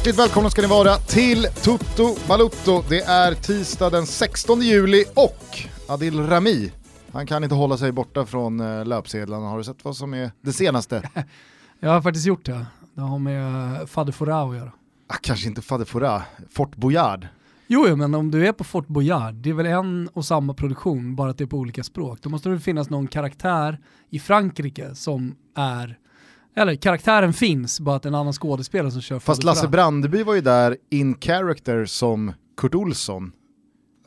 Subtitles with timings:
[0.00, 2.82] Hjärtligt välkomna ska ni vara till Toto Balutto.
[2.88, 6.72] Det är tisdag den 16 juli och Adil Rami,
[7.12, 9.46] han kan inte hålla sig borta från eh, löpsedlarna.
[9.46, 11.10] Har du sett vad som är det senaste?
[11.80, 12.66] Jag har faktiskt gjort det.
[12.94, 14.72] Det har med Fadde Fora att göra.
[15.06, 17.26] Ah, kanske inte Fadde Fora, Fort Boyard.
[17.66, 20.54] Jo, jo, men om du är på Fort Boyard, det är väl en och samma
[20.54, 22.18] produktion, bara att det är på olika språk.
[22.22, 23.78] Då måste det finnas någon karaktär
[24.10, 25.98] i Frankrike som är,
[26.54, 30.40] eller karaktären finns, bara att en annan skådespelare som kör Fast Lasse Brandeby var ju
[30.40, 33.32] där in character som Kurt Olsson.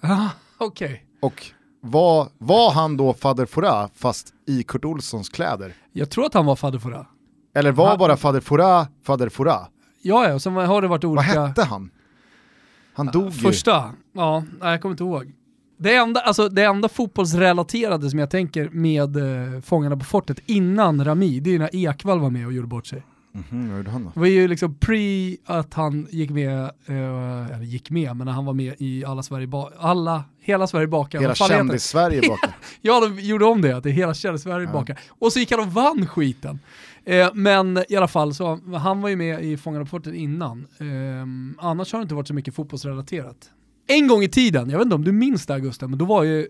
[0.02, 0.86] Ah, okej.
[0.86, 1.00] Okay.
[1.22, 1.46] Och
[1.82, 5.74] var, var han då Fader Fora fast i Kurt Olssons kläder?
[5.92, 7.08] Jag tror att han var Fader Fora.
[7.56, 7.98] Eller var han...
[7.98, 9.68] bara Fader Fora Fader Fora?
[10.02, 11.40] Ja, ja, och sen har det varit olika...
[11.40, 11.92] Vad hette han?
[12.94, 13.32] Han dog ju.
[13.32, 13.92] Första?
[14.14, 15.34] Ja, jag kommer inte ihåg.
[15.84, 21.06] Det enda, alltså, det enda fotbollsrelaterade som jag tänker med eh, Fångarna på fortet innan
[21.06, 23.04] Rami, det är när Ekvall var med och gjorde bort sig.
[23.34, 24.12] Mm -hmm, vad gjorde han då?
[24.14, 28.46] Det var ju liksom pre att han gick med, eh, gick med, men när han
[28.46, 31.20] var med i Alla Sverige alla, Hela Sverige bakar.
[31.20, 32.56] Hela kändis-Sverige bakar.
[32.82, 34.74] ja, de gjorde om det, att det är Hela kändis-Sverige ja.
[34.74, 35.00] bakar.
[35.10, 36.60] Och så gick han och vann skiten.
[37.06, 40.68] Eh, men i alla fall, så han var ju med i Fångarna på fortet innan.
[40.78, 43.50] Eh, annars har det inte varit så mycket fotbollsrelaterat.
[43.88, 46.24] En gång i tiden, jag vet inte om du minns det Gusten, men då var
[46.24, 46.48] ju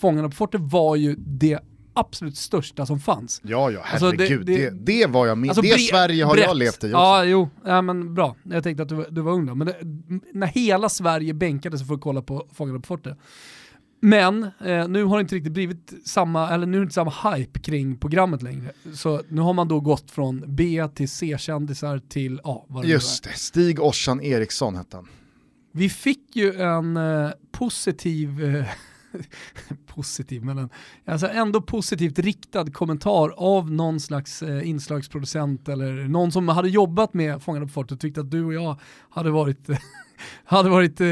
[0.00, 1.60] Fångarna på fortet var ju det
[1.96, 3.40] absolut största som fanns.
[3.44, 4.20] Ja, ja, herregud.
[4.20, 5.50] Alltså det, det, det, var jag med.
[5.50, 6.46] Alltså det Sverige har brett.
[6.46, 6.88] jag levt i också.
[6.88, 8.36] Ja, jo, ja, men bra.
[8.42, 9.54] Jag tänkte att du, du var ung då.
[9.54, 9.72] Men
[10.32, 13.18] när hela Sverige bänkade sig för att kolla på Fångarna på fortet.
[14.00, 17.34] Men eh, nu har det inte riktigt blivit samma, eller nu är det inte samma
[17.34, 18.72] hype kring programmet längre.
[18.94, 22.64] Så nu har man då gått från B till C-kändisar till A.
[22.84, 25.08] Just det, Stig Orsan Eriksson hette han.
[25.76, 28.66] Vi fick ju en eh, positiv eh,
[29.86, 30.68] positiv, men en,
[31.06, 37.14] alltså ändå positivt riktad kommentar av någon slags eh, inslagsproducent eller någon som hade jobbat
[37.14, 39.68] med Fångarna på fortet och tyckte att du och jag hade varit,
[40.44, 41.06] hade varit eh,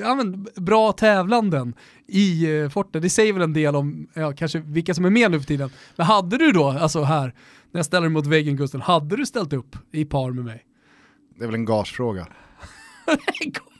[0.00, 1.74] ja, men, bra tävlanden
[2.06, 3.02] i eh, fortet.
[3.02, 5.70] Det säger väl en del om ja, kanske vilka som är med nu för tiden.
[5.96, 7.34] Men hade du då, alltså här,
[7.72, 10.64] när jag ställer dig mot väggen Gusten, hade du ställt upp i par med mig?
[11.38, 12.26] Det är väl en gagefråga.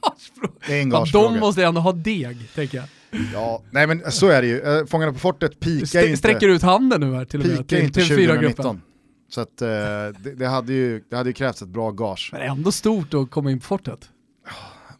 [0.66, 1.28] Det är en gagefråga.
[1.30, 2.86] De måste ändå ha deg, tänker jag.
[3.32, 4.60] Ja, nej men så är det ju.
[4.60, 6.16] Eh, Fångarna på fortet pikar inte...
[6.16, 8.80] Sträcker ut handen nu här till och med till, till 2019.
[9.28, 12.30] Så att, eh, det, det, hade ju, det hade ju krävts ett bra gage.
[12.32, 14.08] Men ändå stort att komma in på fortet.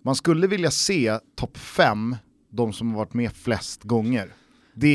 [0.02, 2.16] Man skulle vilja se topp 5,
[2.52, 4.28] de som har varit med flest gånger.
[4.74, 4.88] Det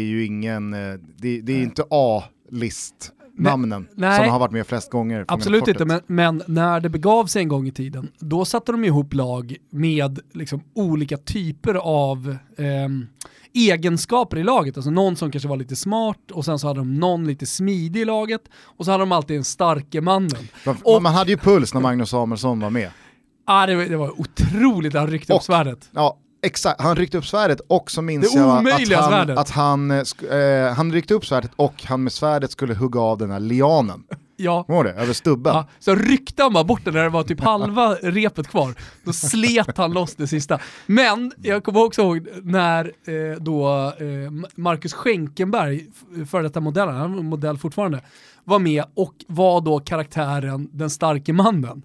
[0.00, 4.66] är ju ingen, eh, det, det är inte A-list namnen nej, som har varit med
[4.66, 5.24] flest gånger.
[5.28, 8.84] Absolut inte, men, men, när det begav sig en gång i tiden, då satte de
[8.84, 12.88] ihop lag med liksom olika typer av eh,
[13.54, 14.76] egenskaper i laget.
[14.76, 18.00] Alltså någon som kanske var lite smart och sen så hade de någon lite smidig
[18.00, 20.48] i laget och så hade de alltid en starke mannen.
[20.82, 22.90] Och, man hade ju puls när Magnus Samuelsson var med.
[23.46, 25.90] Ah, det, var, det var otroligt när han ryckte upp svärdet.
[25.92, 29.38] Ja, Exakt, han ryckte upp svärdet och så minns jag att han, svärdet.
[29.38, 33.30] att han, eh, han ryckte upp svärdet och han med svärdet skulle hugga av den
[33.30, 34.04] här lianen.
[34.36, 34.64] Ja.
[34.68, 34.92] Var det?
[34.92, 35.54] Över stubben.
[35.54, 38.74] Ja, så ryckte han bara bort den när det var typ halva repet kvar.
[39.04, 40.58] Då slet han loss det sista.
[40.86, 43.68] Men jag kommer också ihåg när eh, då
[43.98, 45.86] eh, Marcus Schenkenberg,
[46.30, 48.00] före detta modellen, han är modell fortfarande,
[48.44, 51.82] var med och var då karaktären den starke mannen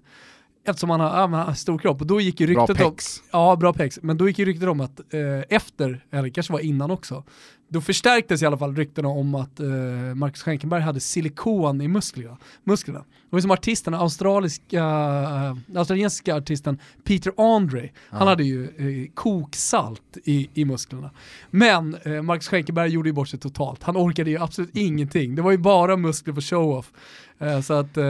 [0.64, 2.00] eftersom han har, han har stor kropp.
[2.00, 3.18] Och då gick ju ryktet bra pex.
[3.18, 3.98] om, ja, bra pex.
[4.02, 7.24] Men då gick ju ryktet om att eh, efter, eller kanske var innan också,
[7.70, 9.66] då förstärktes i alla fall ryktena om att eh,
[10.14, 12.36] Marcus Schenkenberg hade silikon i musklerna.
[12.64, 12.98] musklerna.
[12.98, 17.90] Det var som artisten, australiska, äh, australiensiska artisten Peter Andre, ja.
[18.10, 21.10] han hade ju eh, koksalt i, i musklerna.
[21.50, 23.82] Men eh, Marcus Schenkenberg gjorde ju bort sig totalt.
[23.82, 25.34] Han orkade ju absolut ingenting.
[25.34, 26.92] Det var ju bara muskler på show-off.
[27.40, 28.04] Eh, så att eh,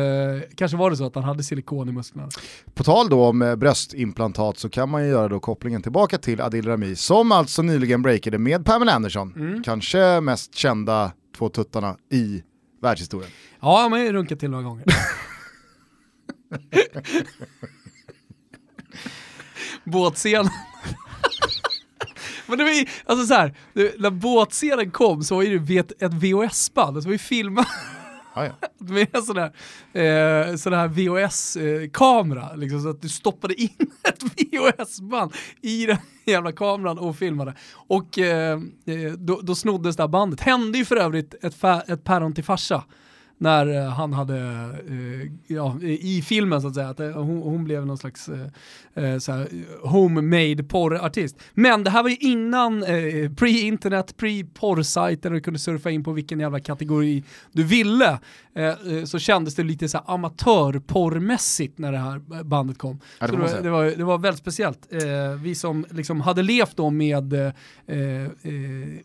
[0.54, 2.28] kanske var det så att han hade silikon i musklerna.
[2.74, 6.40] På tal då om eh, bröstimplantat så kan man ju göra då kopplingen tillbaka till
[6.40, 9.32] Adil Rami som alltså nyligen breakade med Pamela Anderson.
[9.36, 9.62] Mm.
[9.62, 12.42] Kanske mest kända två tuttarna i
[12.82, 13.30] världshistorien.
[13.60, 14.84] Ja, man har ju runkat till några gånger.
[19.84, 20.50] Båtscenen.
[22.46, 22.72] Men det var
[23.06, 23.54] alltså så här,
[23.98, 27.66] när båtscenen kom så var det ett VHS-band, alltså var ju filmat
[28.34, 28.52] Ah, ja.
[28.78, 29.52] Med en sån här,
[30.50, 33.68] eh, sån här VHS-kamera, eh, liksom, så att du stoppade in
[34.08, 37.54] ett VHS-band i den jävla kameran och filmade.
[37.72, 40.40] Och eh, eh, då, då snoddes det här bandet.
[40.40, 42.84] Hände ju för övrigt ett, ett päron till farsa
[43.40, 44.38] när eh, han hade,
[44.88, 48.28] eh, ja, i filmen så att säga, att eh, hon, hon blev någon slags
[48.94, 49.42] eh,
[49.82, 51.38] homemade porrartist.
[51.54, 56.40] Men det här var ju innan eh, pre-internet, pre-porrsajter, du kunde surfa in på vilken
[56.40, 58.18] jävla kategori du ville.
[58.54, 63.00] Eh, så kändes det lite så här amatörporrmässigt när det här bandet kom.
[63.20, 64.88] Ja, det, det, det, var, det var väldigt speciellt.
[65.38, 67.52] vi som liksom hade levt då med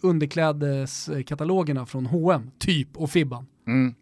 [0.02, 3.46] underklädeskatalogerna från H&M typ, och Fibban.
[3.68, 3.96] Mm.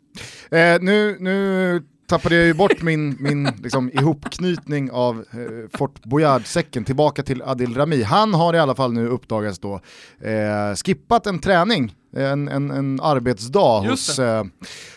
[0.51, 6.83] Eh, nu, nu tappade jag ju bort min, min liksom, ihopknytning av eh, Fort Boyard-säcken
[6.83, 8.03] tillbaka till Adil Rami.
[8.03, 9.73] Han har i alla fall nu uppdagats då
[10.21, 14.43] eh, skippat en träning, en, en, en arbetsdag hos eh,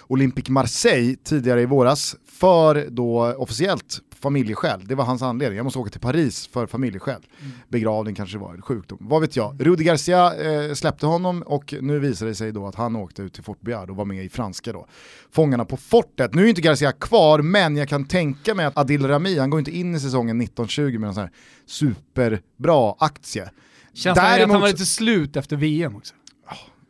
[0.07, 4.81] Olympique Marseille tidigare i våras för då officiellt familjeskäl.
[4.87, 5.57] Det var hans anledning.
[5.57, 7.27] Jag måste åka till Paris för familjeskäl.
[7.41, 7.53] Mm.
[7.69, 8.99] Begravning kanske var, sjukdom.
[9.01, 9.57] Vad vet jag.
[9.67, 13.33] Rudi Garcia eh, släppte honom och nu visar det sig då att han åkte ut
[13.33, 14.87] till Fort Boyard och var med i franska då.
[15.33, 16.35] Fångarna på fortet.
[16.35, 19.59] Nu är inte Garcia kvar, men jag kan tänka mig att Adil Rami, han går
[19.59, 21.33] inte in i säsongen 1920 med en sån här
[21.67, 23.51] superbra aktie.
[23.93, 24.45] Känns Däremot...
[24.45, 26.15] att han var lite slut efter VM också.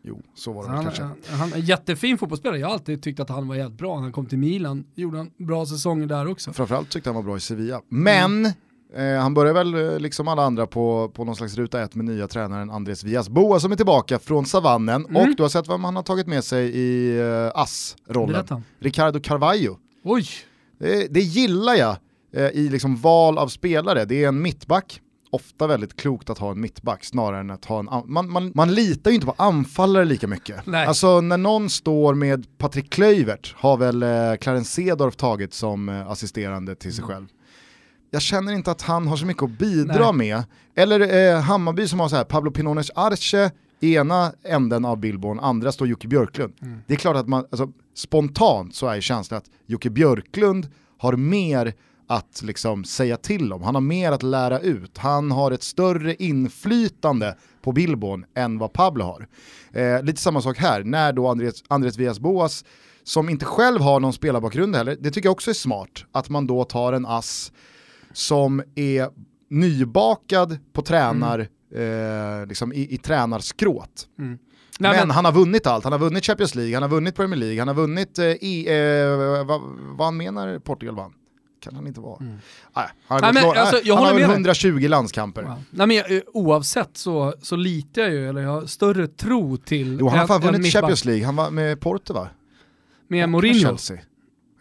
[0.08, 1.02] Jo, så var det han, kanske.
[1.30, 3.98] Han är jättefin fotbollsspelare, jag har alltid tyckt att han var jävligt bra.
[3.98, 6.52] Han kom till Milan gjorde han bra säsonger där också.
[6.52, 7.80] Framförallt tyckte han var bra i Sevilla.
[7.88, 8.46] Men
[8.94, 9.16] mm.
[9.16, 12.04] eh, han börjar väl eh, liksom alla andra på, på någon slags ruta ett med
[12.04, 15.06] nya tränaren Andres Villas-Boa som är tillbaka från savannen.
[15.06, 15.16] Mm.
[15.16, 18.46] Och du har sett vem han har tagit med sig i uh, ass-rollen.
[18.78, 19.76] Ricardo Carvalho.
[20.04, 20.26] Oj!
[20.78, 21.96] Det, det gillar jag
[22.32, 24.04] eh, i liksom val av spelare.
[24.04, 25.00] Det är en mittback
[25.31, 27.88] ofta väldigt klokt att ha en mittback snarare än att ha en...
[28.06, 30.67] Man, man, man litar ju inte på anfallare lika mycket.
[30.67, 30.87] Nej.
[30.87, 34.08] Alltså när någon står med Patrik Klöivert har väl eh,
[34.40, 37.14] Clarence Sedorf tagit som eh, assisterande till sig mm.
[37.14, 37.26] själv.
[38.11, 40.28] Jag känner inte att han har så mycket att bidra Nej.
[40.28, 40.44] med.
[40.75, 43.50] Eller eh, Hammarby som har så här, Pablo Pinones Arce,
[43.81, 46.55] ena änden av Billborn, andra står Jocke Björklund.
[46.62, 46.78] Mm.
[46.87, 50.69] Det är klart att man, alltså, spontant så är känslan att Jocke Björklund
[50.99, 51.75] har mer
[52.06, 53.62] att liksom säga till om.
[53.62, 54.98] Han har mer att lära ut.
[54.98, 59.28] Han har ett större inflytande på Billborn än vad Pablo har.
[59.72, 62.64] Eh, lite samma sak här, när då Andres, Andres Villas Boas,
[63.04, 66.46] som inte själv har någon spelarbakgrund heller, det tycker jag också är smart, att man
[66.46, 67.52] då tar en ass
[68.12, 69.08] som är
[69.50, 72.40] nybakad på tränar, mm.
[72.40, 74.08] eh, liksom i, i tränarskråt.
[74.18, 74.38] Mm.
[74.78, 77.14] Nej, men, men, han har vunnit allt, han har vunnit Champions League, han har vunnit
[77.14, 79.60] Premier League, han har vunnit eh, i, eh, vad,
[79.96, 81.12] vad han menar Portugal vann
[81.60, 82.18] kanske han inte var.
[82.20, 82.36] Mm.
[82.72, 85.42] Ah, han har, Nej, men, alltså, jag han har väl 120 landskamper.
[85.42, 85.58] Ja.
[85.70, 89.96] Nej, men jag, oavsett så, så litar jag ju, eller jag har större tro till...
[90.00, 92.28] Jo, han har fan vunnit Champions League, han var med Porto va?
[93.08, 93.60] Med och Mourinho?
[93.60, 93.98] Chelsea.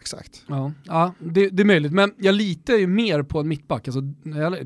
[0.00, 0.44] Exakt.
[0.46, 3.88] Ja, ja det, det, är möjligt, men jag litar ju mer på en mittback.
[3.88, 4.00] Alltså,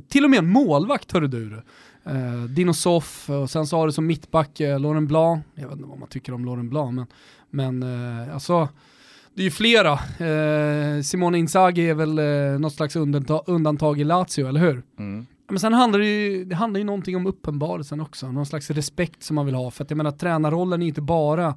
[0.09, 1.63] till och med en målvakt hörru du.
[2.11, 5.45] Uh, Dino Soff och sen så har du som mittback uh, Laurent Blanc.
[5.55, 7.07] Jag vet inte vad man tycker om Laurent Blanc, men,
[7.51, 8.69] men uh, alltså
[9.35, 9.93] det är ju flera.
[9.93, 14.83] Eh, Simone Inzaghi är väl eh, något slags undantag, undantag i Lazio, eller hur?
[14.99, 15.27] Mm.
[15.49, 19.23] Men sen handlar det ju, det handlar ju någonting om uppenbarelsen också, någon slags respekt
[19.23, 19.71] som man vill ha.
[19.71, 21.57] För att jag menar tränarrollen är inte bara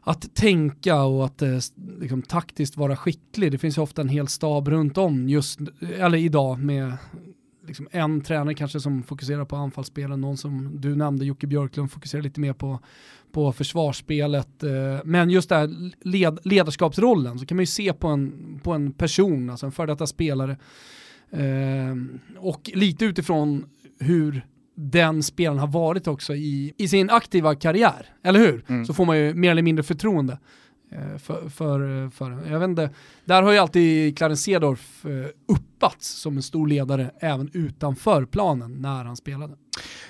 [0.00, 1.58] att tänka och att eh,
[2.00, 3.52] liksom, taktiskt vara skicklig.
[3.52, 5.60] Det finns ju ofta en hel stab runt om just,
[5.98, 6.92] eller idag med
[7.68, 12.22] liksom en tränare kanske som fokuserar på anfallsspelen, någon som du nämnde, Jocke Björklund, fokuserar
[12.22, 12.78] lite mer på,
[13.32, 14.62] på försvarsspelet.
[14.62, 14.70] Eh,
[15.04, 18.92] men just det här led, ledarskapsrollen så kan man ju se på en, på en
[18.92, 20.56] person, alltså en före detta spelare.
[21.30, 21.94] Eh,
[22.38, 23.64] och lite utifrån
[23.98, 28.64] hur den spelaren har varit också i, i sin aktiva karriär, eller hur?
[28.68, 28.86] Mm.
[28.86, 30.38] Så får man ju mer eller mindre förtroende.
[30.92, 32.90] Eh, för, för, för, jag vet inte,
[33.24, 35.10] där har ju alltid Clarence Sedorf eh,
[35.48, 39.54] uppats som en stor ledare även utanför planen när han spelade.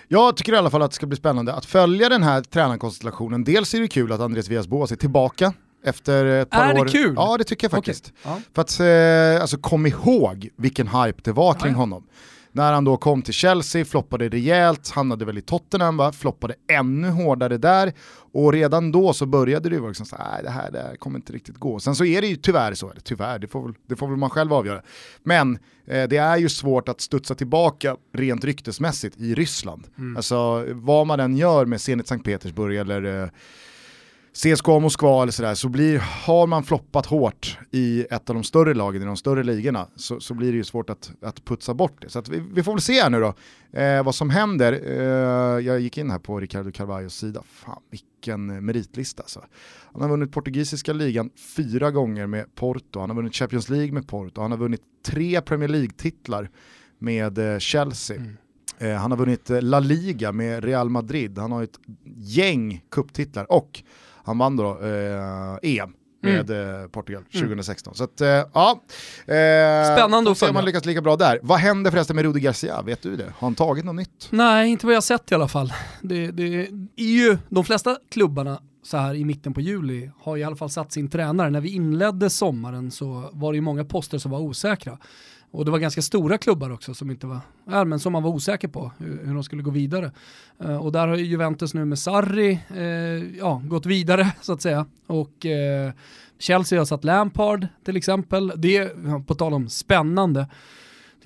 [0.08, 3.44] Jag tycker i alla fall att det ska bli spännande att följa den här tränarkonstellationen.
[3.44, 5.52] Dels är det kul att Andreas Villas-Boas är tillbaka
[5.84, 6.78] efter ett par år.
[6.80, 7.14] Är det kul?
[7.16, 8.12] Ja det tycker jag faktiskt.
[8.24, 8.32] Okay.
[8.32, 8.40] Ja.
[8.54, 11.78] För att, eh, alltså kom ihåg vilken hype det var kring ja, ja.
[11.78, 12.06] honom.
[12.52, 16.12] När han då kom till Chelsea, floppade rejält, hamnade väl i Tottenham, va?
[16.12, 17.92] floppade ännu hårdare där.
[18.32, 21.18] Och redan då så började det vara liksom så nej det här, det här kommer
[21.18, 21.80] inte riktigt gå.
[21.80, 24.16] Sen så är det ju tyvärr så, eller tyvärr, det får väl, det får väl
[24.16, 24.82] man själv avgöra.
[25.22, 29.86] Men eh, det är ju svårt att studsa tillbaka rent ryktesmässigt i Ryssland.
[29.98, 30.16] Mm.
[30.16, 33.28] Alltså vad man än gör med Zenit Sankt Petersburg eller eh,
[34.42, 38.74] CSKA Moskva eller sådär, så blir, har man floppat hårt i ett av de större
[38.74, 42.02] lagen i de större ligorna så, så blir det ju svårt att, att putsa bort
[42.02, 42.08] det.
[42.08, 43.34] Så vi, vi, får väl se här nu då
[43.78, 44.72] eh, vad som händer.
[44.72, 49.44] Eh, jag gick in här på Ricardo Carvalhos sida, fan vilken meritlista alltså.
[49.92, 54.08] Han har vunnit portugisiska ligan fyra gånger med Porto, han har vunnit Champions League med
[54.08, 56.50] Porto, han har vunnit tre Premier League-titlar
[56.98, 58.16] med eh, Chelsea.
[58.16, 58.36] Mm.
[58.78, 61.78] Eh, han har vunnit eh, La Liga med Real Madrid, han har ett
[62.16, 63.82] gäng kupptitlar och
[64.28, 65.92] han vann då eh, EM
[66.22, 66.90] med mm.
[66.90, 67.90] Portugal 2016.
[67.90, 67.96] Mm.
[67.96, 68.82] Så att, ja.
[69.94, 71.40] Spännande att om man lyckas lika bra där.
[71.42, 72.82] Vad händer förresten med Rudi Garcia?
[72.82, 73.24] Vet du det?
[73.24, 74.28] Har han tagit något nytt?
[74.30, 75.72] Nej, inte vad jag sett i alla fall.
[76.02, 76.42] Det, det
[76.96, 80.70] är ju, de flesta klubbarna så här i mitten på juli har i alla fall
[80.70, 81.50] satt sin tränare.
[81.50, 84.98] När vi inledde sommaren så var det ju många poster som var osäkra.
[85.50, 88.30] Och det var ganska stora klubbar också som inte var, ja, men som man var
[88.30, 90.12] osäker på hur, hur de skulle gå vidare.
[90.64, 94.86] Uh, och där har Juventus nu med Sarri uh, ja, gått vidare så att säga.
[95.06, 95.92] Och uh,
[96.38, 98.52] Chelsea har satt Lampard till exempel.
[98.56, 98.92] Det,
[99.26, 100.46] på tal om spännande,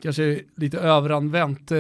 [0.03, 1.79] kanske lite överanvänt eh,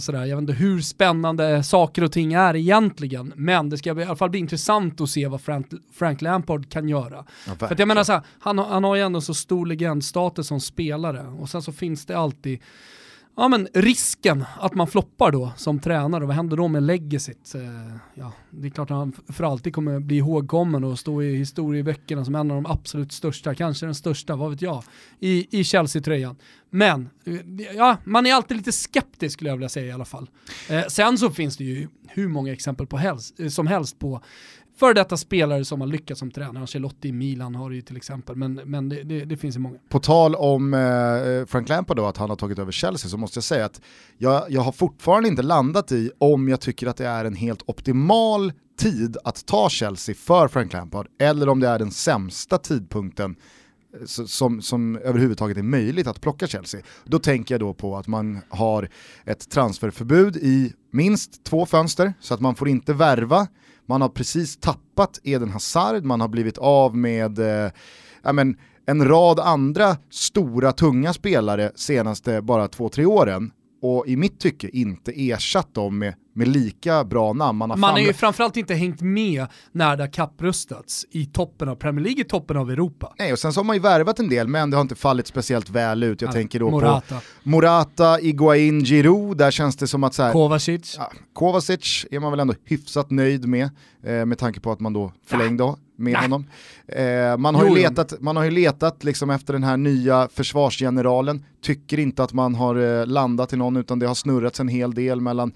[0.00, 0.24] sådär.
[0.24, 4.16] Jag vet inte hur spännande saker och ting är egentligen, men det ska i alla
[4.16, 7.24] fall bli intressant att se vad Frank, Frank Lampard kan göra.
[7.46, 11.26] Ja, För jag menar såhär, han, han har ju ändå så stor legendstatus som spelare
[11.40, 12.60] och sen så finns det alltid
[13.36, 17.54] ja, men risken att man floppar då som tränare, vad händer då med legacyt?
[17.54, 21.36] Eh, ja, det är klart att han för alltid kommer bli ihågkommen och stå i
[21.36, 24.84] historieböckerna som en av de absolut största, kanske den största, vad vet jag,
[25.20, 26.36] i, i Chelsea-tröjan.
[26.70, 27.34] Men eh,
[27.76, 30.30] ja, man är alltid lite skeptisk skulle jag vilja säga i alla fall.
[30.68, 34.22] Eh, sen så finns det ju hur många exempel på helst, eh, som helst på
[34.76, 36.58] före detta spelare som har lyckats som tränare.
[36.58, 39.60] Ancelotti i Milan har det ju till exempel, men, men det, det, det finns ju
[39.60, 39.78] många.
[39.88, 43.36] På tal om eh, Frank Lampard då, att han har tagit över Chelsea, så måste
[43.36, 43.80] jag säga att
[44.18, 47.62] jag, jag har fortfarande inte landat i om jag tycker att det är en helt
[47.66, 53.36] optimal tid att ta Chelsea för Frank Lampard, eller om det är den sämsta tidpunkten
[54.00, 56.80] eh, som, som överhuvudtaget är möjligt att plocka Chelsea.
[57.04, 58.88] Då tänker jag då på att man har
[59.24, 63.46] ett transferförbud i minst två fönster, så att man får inte värva
[63.92, 67.72] man har precis tappat Eden Hazard, man har blivit av med eh,
[68.32, 68.56] men,
[68.86, 73.50] en rad andra stora tunga spelare senaste bara två, tre åren.
[73.82, 77.58] Och i mitt tycke inte ersatt dem med, med lika bra namn.
[77.58, 81.68] Man har, man har ju framförallt inte hängt med när det har kapprustats i toppen
[81.68, 83.14] av Premier League, i toppen av Europa.
[83.18, 85.26] Nej, och sen så har man ju värvat en del, men det har inte fallit
[85.26, 86.20] speciellt väl ut.
[86.20, 87.14] Jag ja, tänker då Morata.
[87.14, 90.94] på Morata, Iguain, Giroud, där känns det som att så här, Kovacic.
[90.98, 93.70] Ja, Kovacic är man väl ändå hyfsat nöjd med,
[94.02, 95.76] eh, med tanke på att man då förlängde ja.
[95.96, 96.22] med Nej.
[96.22, 96.46] honom.
[96.86, 101.44] Eh, man, har ju letat, man har ju letat liksom efter den här nya försvarsgeneralen,
[101.62, 104.94] tycker inte att man har eh, landat i någon utan det har snurrats en hel
[104.94, 105.52] del mellan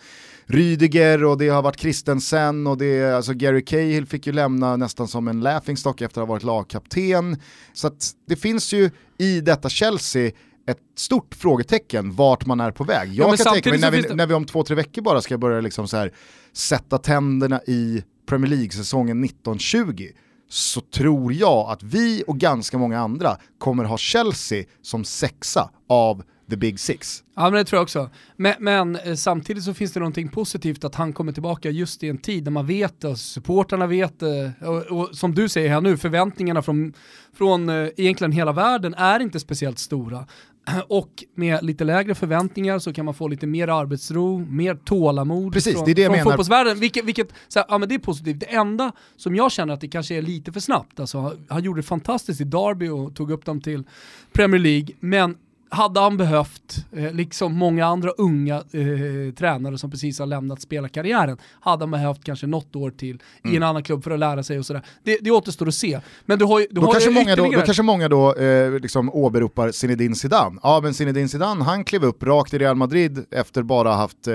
[0.46, 5.08] Rydiger och det har varit Christensen och det, alltså Gary Cahill fick ju lämna nästan
[5.08, 7.40] som en laughingstock efter att ha varit lagkapten.
[7.72, 10.30] Så att det finns ju i detta Chelsea
[10.66, 13.14] ett stort frågetecken vart man är på väg.
[13.14, 15.38] Jag ja, kan tänka mig när vi, när vi om två, tre veckor bara ska
[15.38, 16.12] börja liksom så här,
[16.52, 20.08] sätta tänderna i Premier League-säsongen 1920
[20.48, 26.22] så tror jag att vi och ganska många andra kommer ha Chelsea som sexa av
[26.50, 27.22] the big six.
[27.36, 28.10] Ja men det tror jag också.
[28.36, 32.08] Men, men, eh, samtidigt så finns det någonting positivt att han kommer tillbaka just i
[32.08, 35.80] en tid där man vet, och supportarna vet, eh, och, och, som du säger här
[35.80, 36.92] nu, förväntningarna från,
[37.32, 40.26] från eh, egentligen hela världen är inte speciellt stora.
[40.88, 45.74] Och med lite lägre förväntningar så kan man få lite mer arbetsro, mer tålamod Precis,
[45.74, 46.80] från, det är det från fotbollsvärlden.
[46.80, 48.40] Vilket, vilket så här, ja, men det är positivt.
[48.40, 51.78] Det enda som jag känner att det kanske är lite för snabbt, alltså, han gjorde
[51.78, 53.84] det fantastiskt i Derby och tog upp dem till
[54.32, 55.36] Premier League, men
[55.68, 61.38] hade han behövt, eh, liksom många andra unga eh, tränare som precis har lämnat spelarkarriären,
[61.60, 63.54] hade han behövt kanske något år till mm.
[63.54, 64.82] i en annan klubb för att lära sig och sådär.
[65.02, 66.00] Det, det återstår att se.
[66.24, 69.10] Men du har, du då, har kanske många då, då kanske många då eh, liksom
[69.10, 70.60] åberopar Zinedine Zidane.
[70.62, 74.34] Ja men Zinedine Zidane, han klev upp rakt i Real Madrid efter bara haft eh,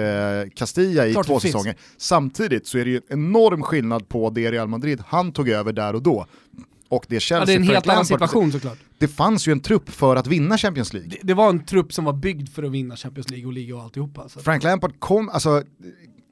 [0.56, 1.76] Castilla i Klart två säsonger.
[1.98, 5.74] Samtidigt så är det ju en enorm skillnad på det Real Madrid han tog över
[5.74, 6.26] där och då
[6.92, 8.78] och det Chelsea, ja, det är en helt annan situation såklart.
[8.98, 11.10] Det fanns ju en trupp för att vinna Champions League.
[11.10, 13.76] Det, det, var en trupp som var byggd för att vinna Champions League och liga
[13.76, 14.30] och alltihopa.
[14.30, 14.40] Så.
[14.40, 15.64] Frank Lampard kom, alltså,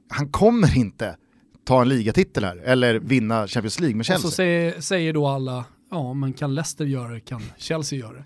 [0.08, 1.16] han kommer inte
[1.64, 4.26] ta en ligatitel här, eller vinna Champions League med Chelsea.
[4.26, 8.12] Och så säger, säger då alla, ja men kan Leicester göra det, kan Chelsea göra
[8.12, 8.24] det.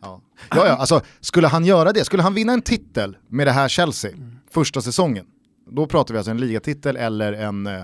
[0.00, 0.20] Ja.
[0.50, 3.68] ja, ja, alltså skulle han göra det, skulle han vinna en titel med det här
[3.68, 4.36] Chelsea, mm.
[4.50, 5.26] första säsongen,
[5.70, 7.82] då pratar vi alltså en ligatitel eller en uh,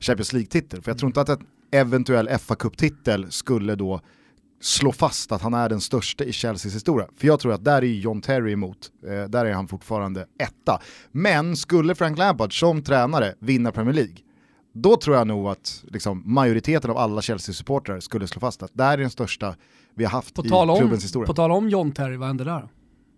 [0.00, 0.82] Champions League-titel.
[0.82, 1.40] För jag tror inte att ett
[1.70, 4.00] eventuell fa Cup-titel skulle då
[4.60, 7.06] slå fast att han är den största i Chelseas historia.
[7.16, 10.80] För jag tror att där är John Terry emot, eh, där är han fortfarande etta.
[11.12, 14.16] Men skulle Frank Lampard som tränare vinna Premier League,
[14.74, 18.84] då tror jag nog att liksom, majoriteten av alla Chelsea-supportrar skulle slå fast att det
[18.84, 19.54] här är den största
[19.94, 21.26] vi har haft på i klubbens om, historia.
[21.26, 22.68] På tal om John Terry, vad händer där?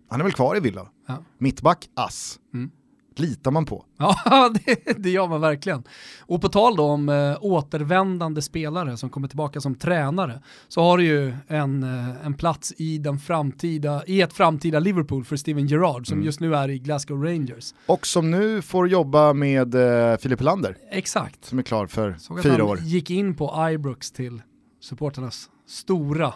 [0.09, 0.87] Han är väl kvar i Villa.
[1.07, 1.23] Ja.
[1.37, 2.39] Mittback, ass.
[2.53, 2.71] Mm
[3.19, 3.85] litar man på.
[4.25, 5.83] Ja, det, det, gör man verkligen.
[6.19, 10.97] Och på tal då om äh, återvändande spelare som kommer tillbaka som tränare, så har
[10.97, 15.67] du ju en, äh, en plats i, den framtida, i ett framtida Liverpool för Steven
[15.67, 16.25] Gerrard som mm.
[16.25, 17.73] just nu är i Glasgow Rangers.
[17.85, 20.77] Och som nu får jobba med äh, Filip Lander.
[20.91, 21.45] Exakt.
[21.45, 22.79] Som är klar för Såg fyra år.
[22.79, 24.41] gick in på Ibrox till
[24.81, 26.33] supporternas stora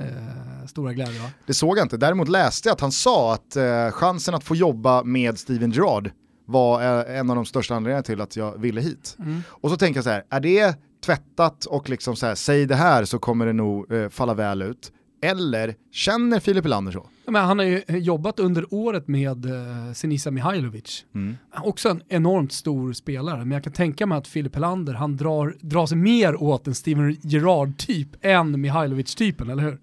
[0.00, 1.20] eh, stora glädje.
[1.20, 1.30] Va?
[1.46, 4.56] Det såg jag inte, däremot läste jag att han sa att eh, chansen att få
[4.56, 6.10] jobba med Steven Gerrard
[6.50, 9.16] var eh, en av de största anledningarna till att jag ville hit.
[9.18, 9.42] Mm.
[9.48, 12.74] Och så tänker jag så här, är det tvättat och liksom så här, säg det
[12.74, 14.92] här så kommer det nog eh, falla väl ut?
[15.22, 17.06] Eller känner Filip Lander så?
[17.24, 21.04] Ja, men han har ju jobbat under året med uh, Senisa Mihailovic.
[21.14, 21.36] Mm.
[21.62, 25.56] Också en enormt stor spelare, men jag kan tänka mig att Filip Lander han drar,
[25.60, 29.78] drar sig mer åt en Steven Gerrard-typ än Mihailovic-typen, eller hur?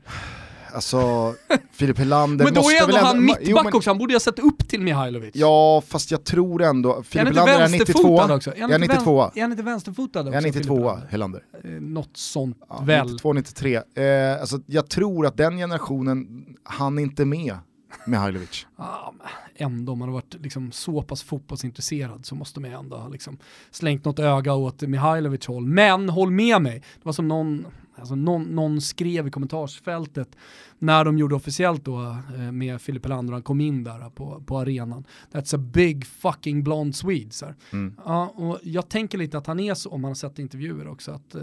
[0.78, 1.36] Alltså,
[1.72, 3.74] Filip Helander Men då måste är ändå väl han mittback men...
[3.74, 5.32] också, han borde ju ha sett upp till Mihailovic.
[5.34, 8.56] Ja, fast jag tror ändå, Filip Helander är 92 också?
[8.56, 10.32] Är han, är 92 Är han inte vänsterfotad också?
[10.32, 11.44] Är han 92 Helander?
[11.64, 13.12] Eh, något sånt ja, väl.
[13.12, 13.76] 92, 93.
[13.76, 17.58] Eh, alltså, jag tror att den generationen, han inte med
[18.06, 18.68] Mihailovic.
[18.76, 19.12] ah,
[19.56, 23.38] ändå, om man har varit liksom så pass fotbollsintresserad så måste man ändå ha liksom
[23.72, 25.66] slängt något öga åt Mihailovic håll.
[25.66, 27.68] Men håll med mig, det var som någon,
[28.00, 30.36] Alltså någon, någon, skrev i kommentarsfältet
[30.80, 32.02] när de gjorde officiellt då
[32.36, 35.06] eh, med Filip Helander, han kom in där på, på arenan.
[35.32, 37.32] That's a big fucking blond Swede.
[37.32, 37.96] Så mm.
[38.06, 41.12] ja, och jag tänker lite att han är så, om man har sett intervjuer också,
[41.12, 41.42] att uh,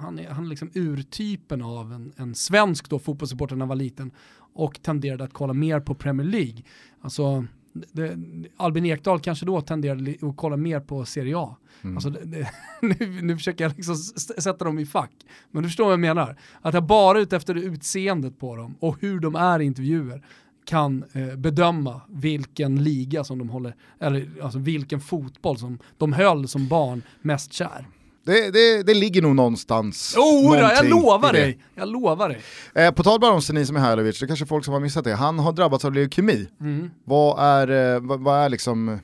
[0.00, 3.76] han är, han är liksom urtypen av en, en svensk då fotbollssupporter när han var
[3.76, 4.10] liten
[4.54, 6.62] och tenderade att kolla mer på Premier League.
[7.00, 7.46] Alltså
[7.92, 8.18] det,
[8.56, 11.56] Albin Ekdal kanske då tenderade att kolla mer på Serie A.
[11.82, 11.96] Mm.
[11.96, 12.48] Alltså det,
[12.82, 15.12] nu, nu, försöker jag liksom sätta dem i fack.
[15.50, 16.36] Men du förstår vad jag menar.
[16.62, 20.22] Att jag bara ut efter utseendet på dem och hur de är i intervjuer
[20.64, 26.48] kan eh, bedöma vilken liga som de håller, eller alltså vilken fotboll som de höll
[26.48, 27.86] som barn mest kär.
[28.26, 30.16] Det, det, det, ligger nog någonstans.
[30.16, 31.58] Oh, jag lovar dig!
[31.74, 32.40] Jag lovar dig.
[32.74, 35.14] Eh, på tal bara om Senisa Mihailovic, det är kanske folk som har missat det.
[35.14, 36.48] Han har drabbats av leukemi.
[36.60, 36.90] Mm.
[37.04, 38.98] Vad, är, eh, vad, vad, är liksom,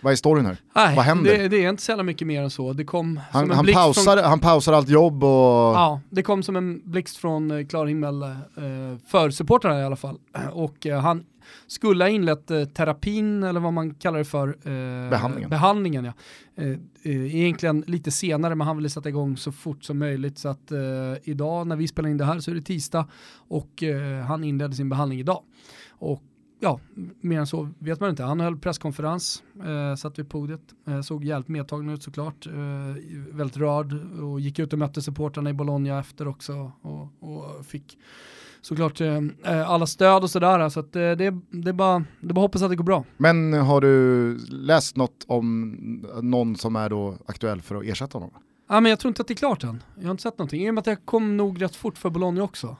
[0.00, 0.56] vad är storyn här?
[0.74, 1.38] Nej, vad händer?
[1.38, 2.72] Det, det, är inte så jävla mycket mer än så.
[2.72, 4.24] Det kom han, han, pausar, från...
[4.24, 5.74] han pausar allt jobb och...
[5.74, 8.28] Ja, det kom som en blixt från eh, klar himmel eh,
[9.06, 10.18] för supportrarna i alla fall.
[10.52, 11.24] Och han
[11.66, 14.48] skulle ha inlett eh, terapin, eller vad man kallar det för.
[14.48, 15.50] Eh, behandlingen.
[15.50, 16.12] behandlingen ja.
[16.54, 16.70] Eh,
[17.02, 20.38] eh, egentligen lite senare, men han ville sätta igång så fort som möjligt.
[20.38, 20.78] Så att eh,
[21.22, 24.74] idag när vi spelar in det här så är det tisdag och eh, han inledde
[24.74, 25.42] sin behandling idag.
[25.88, 26.22] Och
[26.60, 26.80] ja,
[27.20, 28.22] mer än så vet man inte.
[28.22, 32.52] Han höll presskonferens, eh, satt vid podiet, eh, såg jävligt medtagen ut såklart, eh,
[33.32, 37.98] väldigt rörd och gick ut och mötte supportrarna i Bologna efter också och, och fick
[38.62, 40.68] såklart eh, eh, alla stöd och sådär.
[40.68, 41.14] Så att, eh, det,
[41.50, 43.04] det, är bara, det är bara hoppas att det går bra.
[43.16, 45.76] Men har du läst något om
[46.22, 48.30] någon som är då aktuell för att ersätta honom?
[48.68, 49.82] Ja, men jag tror inte att det är klart än.
[49.96, 50.66] Jag har inte sett någonting.
[50.66, 52.76] I och med att det kom nog rätt fort för Bologna också.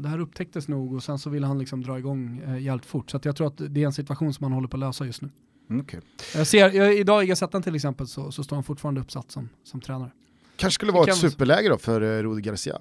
[0.00, 3.10] Det här upptäcktes nog och sen så ville han liksom dra igång eh, jävligt fort.
[3.10, 5.22] Så jag tror att det är en situation som han håller på att lösa just
[5.22, 5.30] nu.
[5.70, 6.00] Mm, okay.
[6.34, 9.48] Jag ser, jag, idag i Gazettan till exempel så, så står han fortfarande uppsatt som,
[9.64, 10.10] som tränare.
[10.56, 12.80] Kanske skulle vara ett superläge då för uh, Rudi Garcia.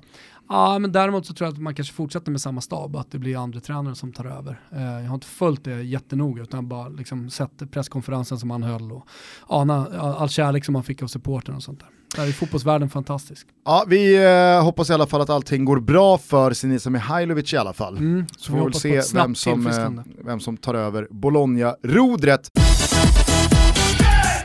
[0.50, 3.18] Ja, men däremot så tror jag att man kanske fortsätter med samma stab, att det
[3.18, 4.62] blir andra tränare som tar över.
[4.74, 8.92] Uh, jag har inte följt det jättenoga, utan bara liksom sett presskonferensen som han höll
[8.92, 9.08] och
[9.48, 11.90] ana all kärlek som han fick av supporten och sånt där.
[12.16, 13.48] Där är fotbollsvärlden fantastisk.
[13.66, 17.58] Ja, vi eh, hoppas i alla fall att allting går bra för Sinisa Mihailovic i
[17.58, 17.98] alla fall.
[17.98, 19.90] Mm, så får vi väl se vem som, eh,
[20.26, 22.50] vem som tar över Bologna-rodret.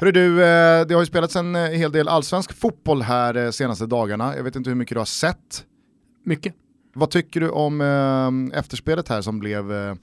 [0.00, 3.50] Hörru du, eh, det har ju spelats en eh, hel del allsvensk fotboll här eh,
[3.50, 4.36] senaste dagarna.
[4.36, 5.64] Jag vet inte hur mycket du har sett.
[6.24, 6.54] Mycket.
[6.94, 9.96] Vad tycker du om efterspelet här som blev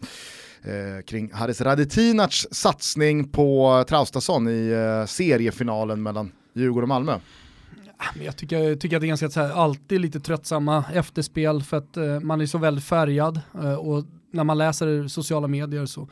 [1.05, 4.73] kring Haris Radetinac satsning på Traustason i
[5.08, 7.19] seriefinalen mellan Djurgården och Malmö?
[8.23, 12.23] Jag tycker, tycker att det är ganska så här, alltid lite tröttsamma efterspel för att
[12.23, 13.41] man är så väldigt färgad
[13.79, 14.03] och
[14.35, 16.07] när man läser sociala medier så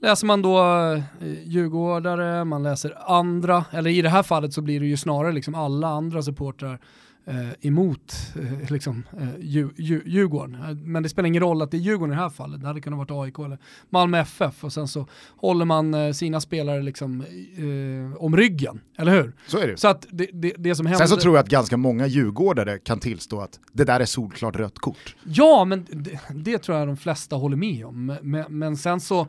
[0.00, 1.02] läser man då eh,
[1.44, 5.54] djurgårdare, man läser andra, eller i det här fallet så blir det ju snarare liksom
[5.54, 6.78] alla andra supportrar eh,
[7.60, 10.54] emot eh, liksom, eh, Djur, Djur, Djurgården.
[10.54, 12.66] Eh, men det spelar ingen roll att det är Djurgården i det här fallet, det
[12.66, 13.58] hade kunnat vara AIK eller
[13.90, 19.12] Malmö FF och sen så håller man eh, sina spelare liksom, eh, om ryggen, eller
[19.12, 19.32] hur?
[19.46, 19.76] Så är det.
[19.76, 20.98] Så att det, det, det som händer...
[20.98, 24.56] Sen så tror jag att ganska många djurgårdare kan tillstå att det där är solklart
[24.56, 25.16] rött kort.
[25.24, 28.16] Ja, men det, det tror jag de flesta håller med om.
[28.22, 29.26] Men, men sen så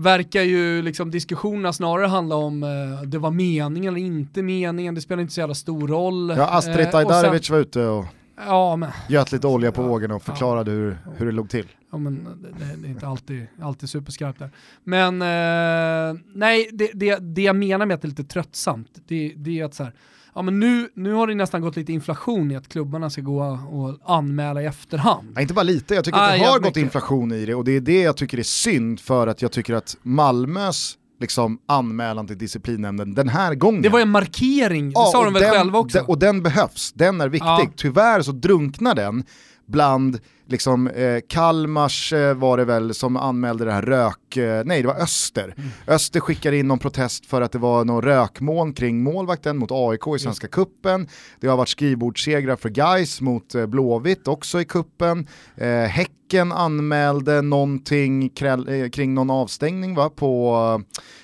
[0.00, 5.00] verkar ju liksom diskussionerna snarare handla om eh, det var meningen eller inte meningen, det
[5.00, 6.34] spelar inte så jävla stor roll.
[6.36, 8.04] Ja, Astrid eh, Ajdarevic var ute och
[8.36, 11.50] ja, men, göt lite olja på ja, vågen och förklarade ja, hur, hur det låg
[11.50, 11.66] till.
[11.92, 14.50] Ja, men det, det är inte alltid, alltid superskarpt där.
[14.84, 19.34] Men eh, nej, det, det, det jag menar med att det är lite tröttsamt, det,
[19.36, 19.92] det är att så här,
[20.34, 23.42] ja men nu, nu har det nästan gått lite inflation i att klubbarna ska gå
[23.70, 25.32] och anmäla i efterhand.
[25.34, 26.82] Ja, inte bara lite, jag tycker ah, att det har gått mycket.
[26.82, 29.74] inflation i det och det är det jag tycker är synd för att jag tycker
[29.74, 33.82] att Malmös liksom, anmälan till disciplinnämnden den här gången.
[33.82, 36.04] Det var en markering, det ja, sa de väl den, själva också?
[36.06, 37.46] och den behövs, den är viktig.
[37.46, 37.70] Ja.
[37.76, 39.24] Tyvärr så drunknar den
[39.70, 44.82] bland liksom, eh, Kalmars eh, var det väl som anmälde det här rök, eh, nej
[44.82, 45.54] det var Öster.
[45.56, 45.70] Mm.
[45.86, 50.06] Öster skickar in någon protest för att det var någon rökmoln kring målvakten mot AIK
[50.16, 50.52] i Svenska mm.
[50.52, 51.08] Kuppen.
[51.40, 55.26] Det har varit skrivbordssegrar för Guys mot eh, Blåvitt också i kuppen.
[55.56, 60.82] Eh, Häcken anmälde någonting eh, kring någon avstängning va, på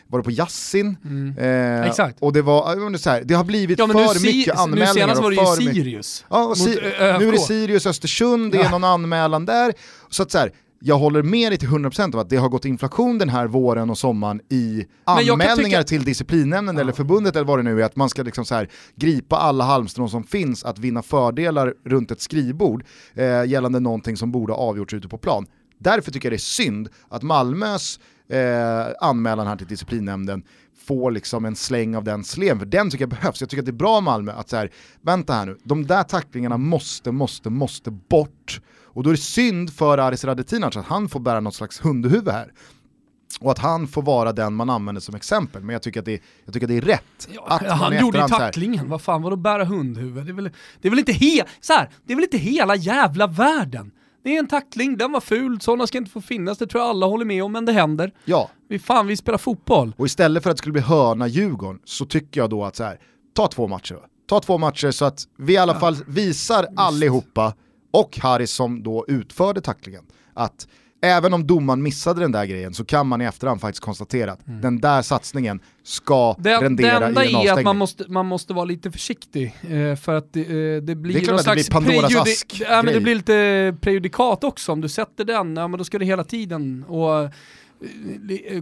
[0.09, 0.97] var det på Yassin?
[1.05, 1.39] Mm.
[1.39, 2.17] Eh, Exakt.
[2.21, 4.95] Och det var, så här, det har blivit ja, för mycket anmälningar.
[4.95, 6.25] Nu senast var det ju Sirius.
[6.31, 8.71] Ja, si nu är det Sirius Östersund, det är ja.
[8.71, 9.73] någon anmälan där.
[10.09, 12.65] Så att så här, jag håller med dig till 100% om att det har gått
[12.65, 15.83] inflation den här våren och sommaren i anmälningar tycka...
[15.83, 16.83] till disciplinnämnden ja.
[16.83, 19.65] eller förbundet eller vad det nu är, att man ska liksom så här, gripa alla
[19.65, 24.61] halmstrån som finns att vinna fördelar runt ett skrivbord eh, gällande någonting som borde ha
[24.61, 25.47] avgjorts ute på plan.
[25.79, 30.43] Därför tycker jag det är synd att Malmös eh, anmälan här till disciplinnämnden
[30.87, 33.41] får liksom en släng av den sleven, för den tycker jag behövs.
[33.41, 36.03] Jag tycker att det är bra Malmö att så här, vänta här nu, de där
[36.03, 38.61] tacklingarna måste, måste, måste bort.
[38.85, 42.29] Och då är det synd för Aris Radetinac att han får bära något slags hundhuvud
[42.29, 42.53] här.
[43.41, 46.23] Och att han får vara den man använder som exempel, men jag tycker att det,
[46.45, 47.29] jag tycker att det är rätt.
[47.35, 50.25] Ja, han gjorde ju tacklingen, vad fan vadå bära hundhuvud?
[50.27, 52.77] Det är väl, det är väl inte, he, så här, det är väl inte hela
[52.77, 53.91] jävla världen?
[54.27, 56.91] Det är en tackling, den var ful, sådana ska inte få finnas, det tror jag
[56.91, 58.13] alla håller med om, men det händer.
[58.25, 58.51] Ja.
[58.69, 59.93] Vi, fan, vi spelar fotboll.
[59.99, 63.01] Och istället för att det skulle bli hörna-Djurgården så tycker jag då att så här,
[63.35, 63.99] ta två matcher.
[64.29, 65.81] Ta två matcher så att vi i alla ja.
[65.81, 66.73] fall visar Just.
[66.77, 67.55] allihopa,
[67.93, 70.69] och Harris som då utförde tacklingen, att
[71.01, 74.47] även om domaren missade den där grejen så kan man i efterhand faktiskt konstatera att
[74.47, 74.61] mm.
[74.61, 77.33] den där satsningen ska det, rendera i en avstängning.
[77.33, 80.41] Det enda är att man måste, man måste vara lite försiktig eh, för att det,
[80.41, 83.15] eh, det blir det är någon slags det blir Pandoras ask ja, men Det blir
[83.15, 87.31] lite prejudikat också, om du sätter den, ja men då ska det hela tiden och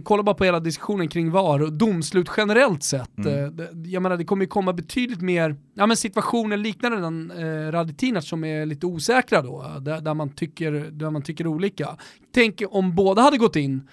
[0.03, 3.17] kolla bara på hela diskussionen kring VAR och domslut generellt sett.
[3.17, 3.59] Mm.
[3.59, 7.71] Eh, jag menar det kommer ju komma betydligt mer, ja men situationer liknande den eh,
[7.71, 11.97] Radetinac som är lite osäkra då, där, där, man tycker, där man tycker olika.
[12.33, 13.87] Tänk om båda hade gått in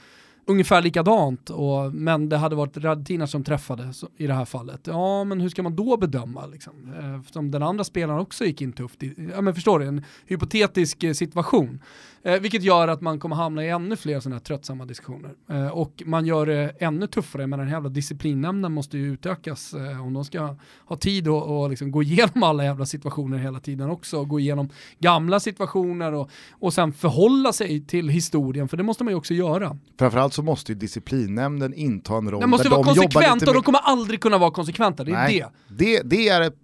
[0.46, 4.80] ungefär likadant, och, men det hade varit Radetinac som träffade i det här fallet.
[4.84, 6.46] Ja, men hur ska man då bedöma?
[6.46, 6.72] Liksom?
[7.20, 9.02] Eftersom den andra spelaren också gick in tufft.
[9.02, 9.86] I, ja, men förstår du?
[9.86, 11.80] En hypotetisk eh, situation.
[12.24, 15.34] Eh, vilket gör att man kommer hamna i ännu fler sådana här tröttsamma diskussioner.
[15.50, 20.06] Eh, och man gör det ännu tuffare, men den jävla disciplinnämnden måste ju utökas eh,
[20.06, 23.90] om de ska ha tid att och liksom gå igenom alla jävla situationer hela tiden
[23.90, 28.82] också, och gå igenom gamla situationer och, och sen förhålla sig till historien, för det
[28.82, 29.78] måste man ju också göra.
[29.98, 33.62] Framförallt så måste ju disciplinnämnden inta en roll Den måste vara de konsekvent och de
[33.62, 35.84] kommer aldrig kunna vara konsekventa, det är Nej, det.
[35.84, 36.02] det.
[36.04, 36.56] Det är ett,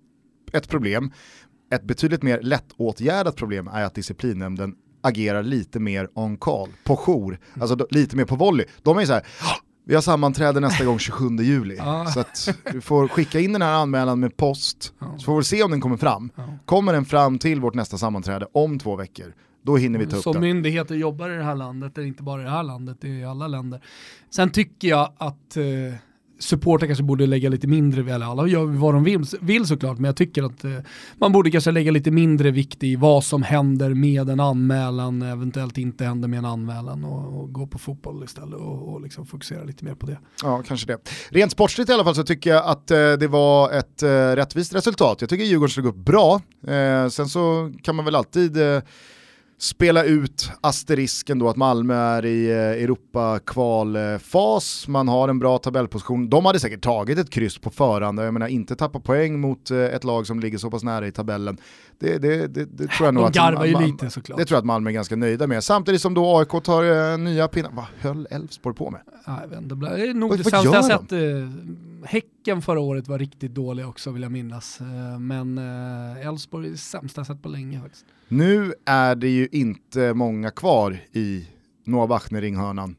[0.52, 1.12] ett problem.
[1.70, 7.38] Ett betydligt mer lättåtgärdat problem är att disciplinnämnden agerar lite mer on call, på jour,
[7.60, 8.66] alltså lite mer på volley.
[8.82, 9.22] De är så här,
[9.84, 11.76] vi har sammanträde nästa gång 27 juli,
[12.14, 15.62] så att du får skicka in den här anmälan med post, så får vi se
[15.62, 16.30] om den kommer fram.
[16.64, 19.34] Kommer den fram till vårt nästa sammanträde om två veckor,
[19.64, 20.42] då hinner vi ta upp Som den.
[20.42, 23.08] myndigheter jobbar i det här landet, det är inte bara i det här landet, det
[23.08, 23.80] är i alla länder.
[24.30, 25.64] Sen tycker jag att eh,
[26.38, 30.04] supportrar kanske borde lägga lite mindre, eller alla gör vad de vill, vill såklart, men
[30.04, 30.70] jag tycker att eh,
[31.16, 35.78] man borde kanske lägga lite mindre vikt i vad som händer med en anmälan, eventuellt
[35.78, 39.64] inte händer med en anmälan och, och gå på fotboll istället och, och liksom fokusera
[39.64, 40.18] lite mer på det.
[40.42, 40.98] Ja, kanske det.
[41.28, 44.74] Rent sportsligt i alla fall så tycker jag att eh, det var ett eh, rättvist
[44.74, 45.20] resultat.
[45.20, 48.80] Jag tycker Djurgården slog upp bra, eh, sen så kan man väl alltid eh,
[49.58, 56.30] spela ut asterisken då att Malmö är i eh, Europa-kvalfas, man har en bra tabellposition.
[56.30, 59.78] De hade säkert tagit ett kryss på förhand, jag menar inte tappa poäng mot eh,
[59.78, 61.58] ett lag som ligger så pass nära i tabellen.
[61.98, 64.38] Det, det, det, det tror jag nog att, man, ju lite såklart.
[64.38, 65.64] Det tror jag att Malmö är ganska nöjda med.
[65.64, 67.70] Samtidigt som då AIK tar uh, nya pinnar.
[67.72, 69.00] Vad höll Elfsborg på med?
[69.26, 71.12] Jag vet inte, det är nog det sämsta jag sett.
[72.04, 74.80] Häcken förra året var riktigt dåliga också vill jag minnas.
[74.80, 78.04] Uh, men Elfsborg är sämsta sett på länge faktiskt.
[78.28, 81.48] Nu är det ju inte många kvar i
[81.84, 82.96] Noah Bachner-ringhörnan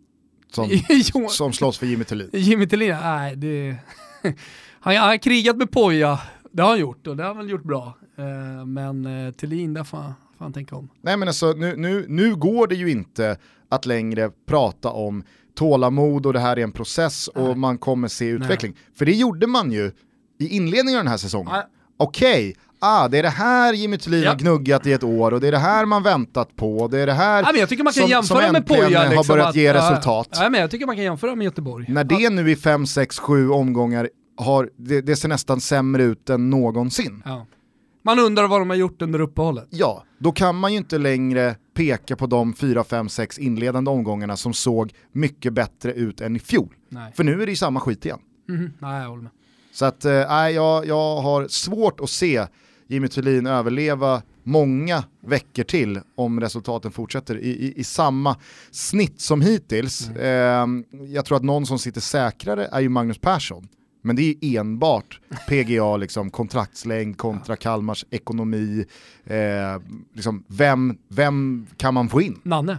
[0.51, 0.69] som,
[1.29, 2.29] som slåss för Jimmy Tillin.
[2.33, 3.75] Jimmy Tillin, nej det...
[4.79, 6.19] han har krigat med Poja,
[6.51, 7.93] det har han gjort och det har han väl gjort bra.
[8.17, 10.89] Eh, men Thelin, där får han tänka om.
[11.01, 13.37] Nej men alltså nu, nu, nu går det ju inte
[13.69, 15.23] att längre prata om
[15.59, 17.45] tålamod och det här är en process Nej.
[17.45, 18.71] och man kommer se utveckling.
[18.71, 18.95] Nej.
[18.97, 19.91] För det gjorde man ju
[20.39, 21.53] i inledningen av den här säsongen.
[21.97, 24.29] Okej, okay, ah, det är det här Jimmy Thulin ja.
[24.29, 26.87] har gnuggat i ett år och det är det här man väntat på.
[26.87, 29.17] Det är det här ja, jag tycker man kan som, jämföra som med Poja, liksom,
[29.17, 30.29] har börjat att, ge resultat.
[30.31, 31.85] Ja, men jag tycker man kan jämföra med Göteborg.
[31.89, 36.29] När det nu i 5, 6, 7 omgångar har, det, det, ser nästan sämre ut
[36.29, 37.21] än någonsin.
[37.25, 37.45] Ja.
[38.03, 39.67] Man undrar vad de har gjort under uppehållet.
[39.69, 44.37] Ja, då kan man ju inte längre peka på de 4, 5, 6 inledande omgångarna
[44.37, 46.75] som såg mycket bättre ut än i fjol.
[46.89, 47.13] Nej.
[47.15, 48.19] För nu är det ju samma skit igen.
[48.49, 49.31] Mm, nej, jag håller med.
[49.71, 52.45] Så att, eh, jag, jag har svårt att se
[52.87, 58.35] Jimmy Thulin överleva många veckor till om resultaten fortsätter i, i, i samma
[58.71, 60.09] snitt som hittills.
[60.09, 60.85] Mm.
[60.91, 63.67] Eh, jag tror att någon som sitter säkrare är ju Magnus Persson.
[64.01, 68.85] Men det är enbart PGA, liksom, kontraktslängd kontra Kalmars ekonomi.
[69.25, 69.35] Eh,
[70.13, 72.39] liksom, vem, vem kan man få in?
[72.43, 72.77] Nanne.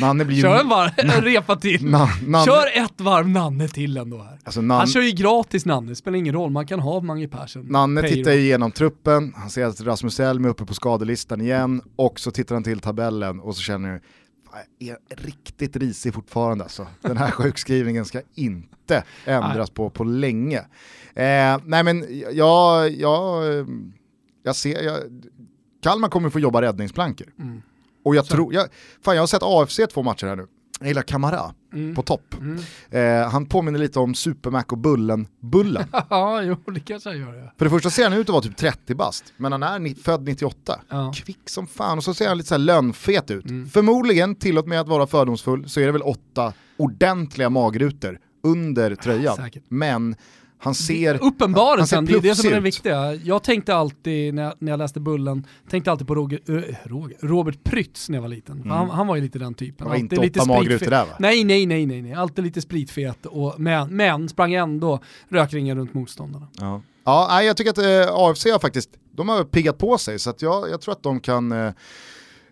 [0.00, 0.42] Nanne blir ju...
[0.42, 1.86] Kör en, varv, en repa till.
[1.90, 2.44] Na, Nanne...
[2.44, 4.38] Kör ett varv Nanne till ändå här.
[4.44, 4.78] Alltså, Nanne...
[4.78, 7.66] Han kör ju gratis Nanne, spelar ingen roll, man kan ha Mange Persson.
[7.66, 8.16] Nanne Payroll.
[8.16, 12.30] tittar igenom truppen, han ser att Rasmus Elm är uppe på skadelistan igen och så
[12.30, 14.00] tittar han till tabellen och så känner du
[14.78, 16.86] är riktigt risig fortfarande alltså.
[17.00, 20.58] Den här sjukskrivningen ska inte ändras på på länge.
[21.14, 23.44] Eh, nej men jag, jag,
[24.42, 24.98] jag ser, jag,
[25.82, 27.26] Kalmar kommer få jobba räddningsplankor.
[27.38, 27.62] Mm.
[28.04, 28.68] Och jag tror, jag,
[29.02, 30.46] fan jag har sett AFC två matcher här nu.
[30.80, 31.94] Jag gillar Kamara mm.
[31.94, 32.34] på topp.
[32.40, 32.58] Mm.
[32.90, 35.84] Eh, han påminner lite om Supermac och Bullen-Bullen.
[36.10, 37.34] ja, jo det kanske han gör.
[37.34, 37.52] Ja.
[37.58, 40.24] För det första ser han ut att vara typ 30 bast, men han är född
[40.24, 40.80] 98.
[40.88, 41.12] Ja.
[41.16, 43.50] Kvick som fan och så ser han lite så här lönnfet ut.
[43.50, 43.68] Mm.
[43.68, 49.50] Förmodligen, tillåt mig att vara fördomsfull, så är det väl åtta ordentliga magrutor under tröjan.
[49.52, 50.16] Ja, men
[50.58, 51.24] han ser...
[51.24, 53.14] Uppenbarelsen, det är det som är det viktiga.
[53.14, 56.40] Jag tänkte alltid när jag, när jag läste Bullen, tänkte alltid på Roger,
[56.84, 58.56] Roger, Robert Prytz när jag var liten.
[58.56, 58.70] Mm.
[58.70, 59.84] Han, han, var ju lite den typen.
[59.84, 61.16] Det var inte lite åtta magrutor där va?
[61.18, 62.12] Nej, nej, nej, nej, nej.
[62.14, 66.48] Alltid lite spritfet, och, men, men sprang ändå rökringen runt motståndarna.
[66.60, 70.30] Ja, ja jag tycker att eh, AFC har faktiskt, de har piggat på sig så
[70.30, 71.72] att jag, jag tror att de kan eh,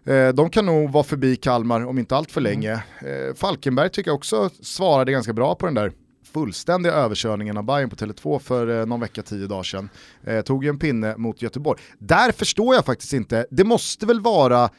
[0.06, 2.82] eh de kan nog vara förbi Kalmar om inte allt för länge.
[3.00, 3.34] Mm.
[3.34, 5.92] Falkenberg tycker jag också svarade ganska bra på den där
[6.34, 9.88] fullständiga överkörningen av Bayern på Tele2 för eh, någon vecka, tio dagar sedan.
[10.24, 11.80] Eh, tog ju en pinne mot Göteborg.
[11.98, 14.70] Där förstår jag faktiskt inte, det måste väl vara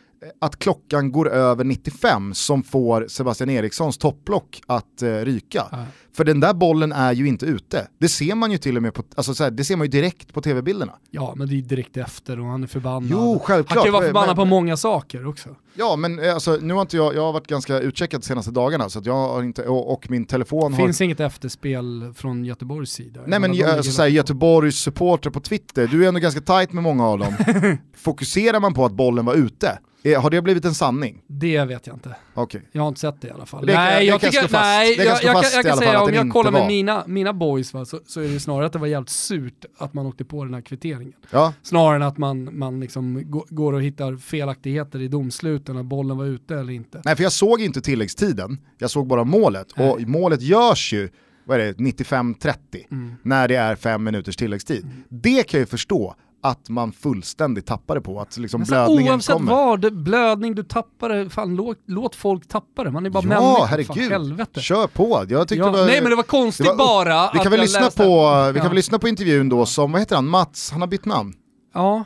[0.41, 5.65] att klockan går över 95 som får Sebastian Erikssons topplock att eh, ryka.
[5.71, 5.85] Ja.
[6.15, 7.87] För den där bollen är ju inte ute.
[7.99, 9.91] Det ser man ju till och med på, alltså så här, det ser man ju
[9.91, 10.93] direkt på tv-bilderna.
[11.11, 13.09] Ja, men det är direkt efter och han är förbannad.
[13.11, 13.75] Jo, självklart.
[13.75, 15.49] Han kan ju vara förbannad men, på många saker också.
[15.73, 18.51] Ja, men eh, alltså, nu har inte jag, jag har varit ganska utcheckad de senaste
[18.51, 20.79] dagarna så att jag har inte, och, och min telefon har...
[20.79, 23.21] Finns inget efterspel från Göteborgs sida?
[23.27, 26.83] Nej men alltså, så här, Göteborgs supporter på Twitter, du är ändå ganska tight med
[26.83, 27.33] många av dem.
[27.97, 29.79] Fokuserar man på att bollen var ute,
[30.13, 31.21] har det blivit en sanning?
[31.27, 32.15] Det vet jag inte.
[32.35, 32.61] Okay.
[32.71, 33.65] Jag har inte sett det i alla fall.
[33.65, 34.53] Det, nej, det jag tycker, fast.
[34.53, 37.99] nej, jag, jag, jag, kan säga om jag kollar med mina, mina boys va, så,
[38.05, 40.61] så, är det snarare att det var jävligt surt att man åkte på den här
[40.61, 41.13] kvitteringen.
[41.31, 41.53] Ja.
[41.61, 46.25] Snarare än att man, man liksom går och hittar felaktigheter i domsluten, att bollen var
[46.25, 47.01] ute eller inte.
[47.05, 49.67] Nej, för jag såg inte tilläggstiden, jag såg bara målet.
[49.75, 49.89] Nej.
[49.89, 51.09] Och målet görs ju
[51.45, 52.55] vad är det, 95-30
[52.91, 53.15] mm.
[53.23, 54.83] när det är fem minuters tilläggstid.
[54.83, 55.03] Mm.
[55.09, 56.15] Det kan jag ju förstå
[56.45, 59.53] att man fullständigt tappar det på, att liksom blödningen oavsett kommer.
[59.53, 63.23] Oavsett vad, blödning, du tappar det, fan låt, låt folk tappa det, man är bara
[63.23, 64.11] ja, människa, herregud.
[64.11, 64.61] Helvete.
[64.61, 65.25] Kör på.
[65.29, 67.89] Jag ja, var, nej men det var konstigt det var, bara vi kan väl lyssna
[67.89, 70.87] på, Vi kan väl lyssna på intervjun då som, vad heter han, Mats, han har
[70.87, 71.33] bytt namn.
[71.73, 72.03] Ja,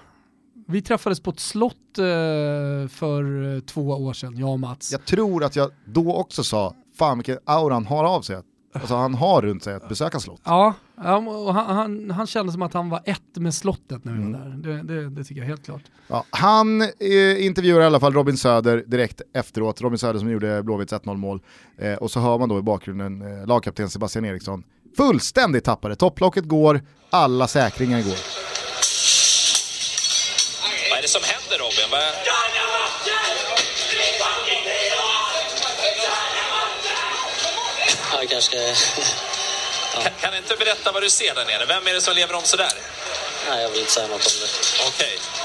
[0.68, 2.04] vi träffades på ett slott eh,
[2.90, 4.92] för eh, två år sedan, jag och Mats.
[4.92, 8.42] Jag tror att jag då också sa, fan vilken aura han har av sig,
[8.74, 10.42] Alltså han har runt sig att besöka slott.
[10.44, 10.74] Ja,
[11.28, 14.32] och han, han, han kände som att han var ett med slottet när vi mm.
[14.34, 14.84] var där.
[14.84, 15.82] Det, det, det, tycker jag helt klart.
[16.08, 19.82] Ja, han eh, intervjuar i alla fall Robin Söder direkt efteråt.
[19.82, 21.42] Robin Söder som gjorde Blåvitts 1-0 mål.
[21.78, 24.64] Eh, och så hör man då i bakgrunden eh, lagkapten Sebastian Eriksson.
[24.98, 25.96] Fullständigt tappade.
[25.96, 28.18] Topplocket går, alla säkringar går.
[30.90, 31.92] Vad är det som händer Robin?
[31.92, 32.30] Vad...
[38.22, 39.39] jag kanske...
[39.94, 41.66] Kan, kan, du inte berätta vad du ser där nere?
[41.66, 42.74] Vem är det som lever om sådär?
[43.50, 44.50] Nej, jag vill inte säga något om det.
[44.88, 45.18] Okej.
[45.18, 45.40] Okay.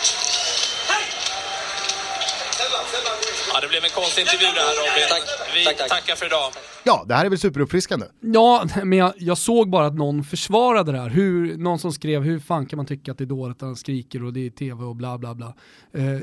[3.54, 5.06] Ja, det blev en konstig intervju det här Robin.
[5.08, 5.22] Tack.
[5.54, 5.88] Vi tack, tack.
[5.88, 6.52] tackar för idag.
[6.84, 8.06] Ja, det här är väl superuppfriskande?
[8.20, 11.08] Ja, men jag, jag, såg bara att någon försvarade det här.
[11.08, 13.76] Hur, någon som skrev hur fan kan man tycka att det är dåligt att han
[13.76, 15.54] skriker och det är tv och bla bla bla.
[15.92, 16.18] Eh,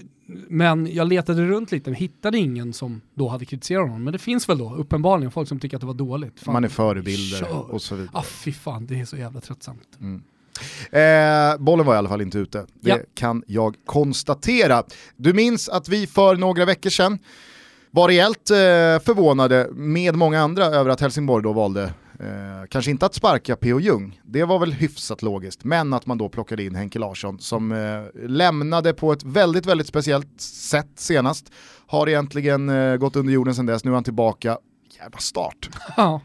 [0.47, 4.03] men jag letade runt lite och hittade ingen som då hade kritiserat honom.
[4.03, 6.39] Men det finns väl då uppenbarligen folk som tycker att det var dåligt.
[6.39, 8.11] Fan, man är förebilder och så vidare.
[8.13, 9.87] Ah, fy fan, det är så jävla tröttsamt.
[9.99, 10.23] Mm.
[10.91, 12.97] Eh, bollen var i alla fall inte ute, det ja.
[13.15, 14.83] kan jag konstatera.
[15.15, 17.19] Du minns att vi för några veckor sedan
[17.91, 18.55] var rejält eh,
[19.05, 23.79] förvånade med många andra över att Helsingborg då valde Eh, kanske inte att sparka P.O.
[23.79, 27.71] Jung, det var väl hyfsat logiskt, men att man då plockade in Henke Larsson som
[27.71, 31.51] eh, lämnade på ett väldigt, väldigt speciellt sätt senast.
[31.87, 34.57] Har egentligen eh, gått under jorden sedan dess, nu är han tillbaka.
[34.99, 35.69] Jävla start.
[35.97, 36.21] Ja.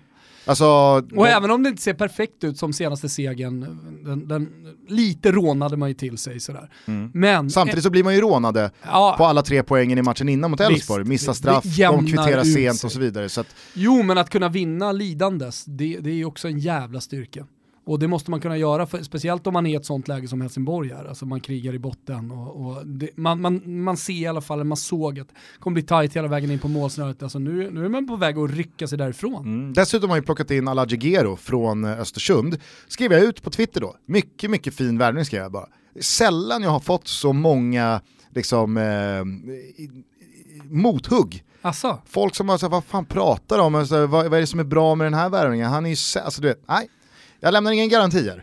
[0.47, 1.25] Alltså, och de...
[1.25, 3.61] även om det inte ser perfekt ut som senaste segern,
[4.05, 4.49] den, den,
[4.89, 6.71] lite rånade man ju till sig sådär.
[6.87, 7.11] Mm.
[7.15, 10.51] Men, Samtidigt så blir man ju rånade ja, på alla tre poängen i matchen innan
[10.51, 11.05] mot Elfsborg.
[11.05, 13.29] Missa straff, de kvitterar sent och så vidare.
[13.29, 13.55] Så att...
[13.75, 17.47] Jo men att kunna vinna lidandes, det, det är ju också en jävla styrka.
[17.87, 20.29] Och det måste man kunna göra, för, speciellt om man är i ett sånt läge
[20.29, 21.05] som Helsingborg är.
[21.05, 24.65] Alltså man krigar i botten och, och det, man, man, man ser i alla fall,
[24.65, 27.23] man såg att det kommer bli tajt hela vägen in på målsnöret.
[27.23, 29.45] Alltså nu, nu är man på väg att rycka sig därifrån.
[29.45, 29.73] Mm.
[29.73, 32.59] Dessutom har ju plockat in Alagi Gero från eh, Östersund.
[32.89, 33.97] Skrev jag ut på Twitter då.
[34.07, 35.69] Mycket, mycket fin värvning skrev jag bara.
[36.01, 38.01] Sällan jag har fått så många
[38.35, 39.25] liksom, eh,
[40.71, 41.45] mothugg.
[41.63, 41.99] Asså?
[42.07, 43.75] Folk som har sagt, vad fan pratar de om?
[43.75, 45.71] Alltså, vad, vad, är det som är bra med den här värvningen?
[45.71, 46.89] Han är ju, alltså du vet, nej,
[47.47, 48.43] jag lämnar ingen garantier.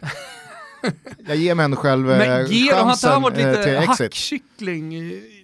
[1.27, 4.93] jag ger mig ändå själv Men eh, Gero, har inte han varit eh, lite hackkyckling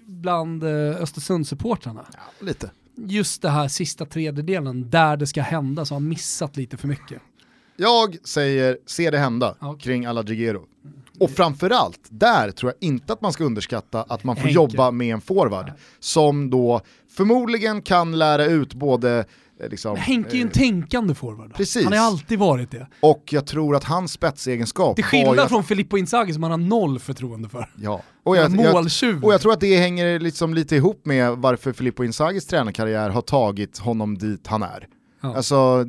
[0.06, 2.06] bland eh, Östersundssupportrarna?
[2.14, 2.72] Ja, lite.
[2.96, 6.88] Just det här sista tredjedelen, där det ska hända, så har han missat lite för
[6.88, 7.22] mycket.
[7.78, 9.80] Jag säger se det hända okay.
[9.80, 10.66] kring alla Gigero.
[11.20, 14.56] Och framförallt, där tror jag inte att man ska underskatta att man får Henke.
[14.56, 19.26] jobba med en forward som då förmodligen kan lära ut både
[19.60, 21.54] Eh, liksom, Henke är ju en eh, tänkande forward.
[21.54, 21.84] Precis.
[21.84, 22.88] Han har alltid varit det.
[23.00, 25.50] Och jag tror att hans spetsegenskap Till skillnad jag...
[25.50, 27.70] från Filippo Inzaghi som han har noll förtroende för.
[27.76, 28.02] Ja.
[28.24, 28.86] Och jag, jag,
[29.24, 33.22] och jag tror att det hänger liksom lite ihop med varför Filippo Inzaghis tränarkarriär har
[33.22, 34.88] tagit honom dit han är.
[35.22, 35.36] Ja.
[35.36, 35.86] Alltså,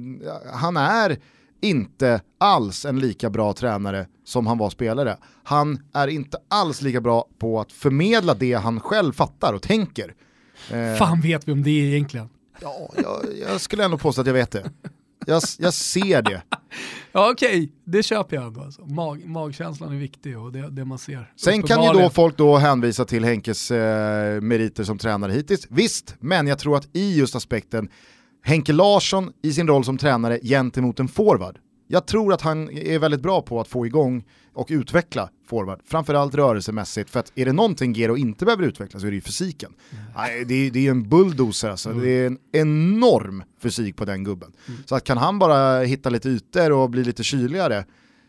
[0.53, 1.19] han är
[1.63, 5.17] inte alls en lika bra tränare som han var spelare.
[5.45, 10.15] Han är inte alls lika bra på att förmedla det han själv fattar och tänker.
[10.73, 12.29] Eh, Fan vet vi om det egentligen?
[12.61, 14.71] Ja, jag, jag skulle ändå påstå att jag vet det.
[15.27, 16.43] Jag, jag ser det.
[17.13, 17.69] Ja okej, okay.
[17.85, 18.61] det köper jag ändå.
[18.61, 18.87] Alltså.
[18.87, 21.33] Mag, magkänslan är viktig och det, det man ser.
[21.37, 25.67] Sen kan ju då folk då hänvisa till Henkes eh, meriter som tränare hittills.
[25.71, 27.89] Visst, men jag tror att i just aspekten
[28.43, 31.59] Henke Larsson i sin roll som tränare gentemot en forward.
[31.89, 34.25] Jag tror att han är väldigt bra på att få igång
[34.61, 39.07] och utveckla forward, framförallt rörelsemässigt, för att är det någonting Gero inte behöver utveckla så
[39.07, 39.73] är det ju fysiken.
[39.91, 40.49] Mm.
[40.49, 42.03] det, är, det är en bulldozer alltså, mm.
[42.03, 44.53] det är en enorm fysik på den gubben.
[44.69, 44.81] Mm.
[44.87, 47.85] Så att kan han bara hitta lite ytor och bli lite kyligare,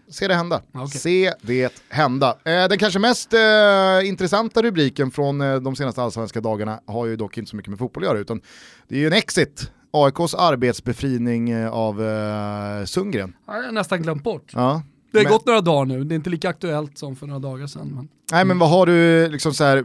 [0.10, 0.62] se det hända.
[0.74, 0.88] Okay.
[0.88, 2.30] Se det hända.
[2.30, 7.16] Eh, den kanske mest eh, intressanta rubriken från eh, de senaste allsvenska dagarna har ju
[7.16, 8.42] dock inte så mycket med fotboll att göra, utan
[8.88, 13.36] det är ju en exit AIKs arbetsbefrining eh, av uh, Sundgren.
[13.48, 14.52] Ja, jag har nästan glömt bort.
[14.54, 15.34] Ja, det har men...
[15.34, 17.92] gått några dagar nu, det är inte lika aktuellt som för några dagar sedan.
[17.96, 18.08] Men...
[18.32, 19.84] Nej men vad har du, liksom så här,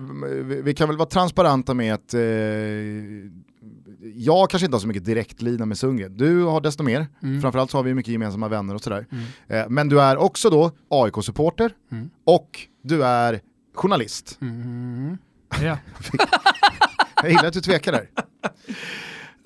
[0.63, 2.21] vi kan väl vara transparenta med att eh,
[4.15, 6.17] jag kanske inte har så mycket direktlina med Sundgren.
[6.17, 7.43] Du har desto mer, mm.
[7.43, 9.07] framförallt så har vi mycket gemensamma vänner och sådär.
[9.11, 9.25] Mm.
[9.49, 12.11] Eh, men du är också då AIK-supporter mm.
[12.25, 13.41] och du är
[13.75, 14.39] journalist.
[14.41, 15.19] Mm.
[15.63, 15.79] Ja.
[17.23, 18.11] jag gillar att du tvekar där.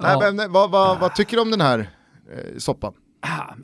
[0.03, 1.91] Nej, men, vad, vad, vad, tycker du om den här
[2.33, 2.93] eh, soppan?
[3.21, 3.55] Ah,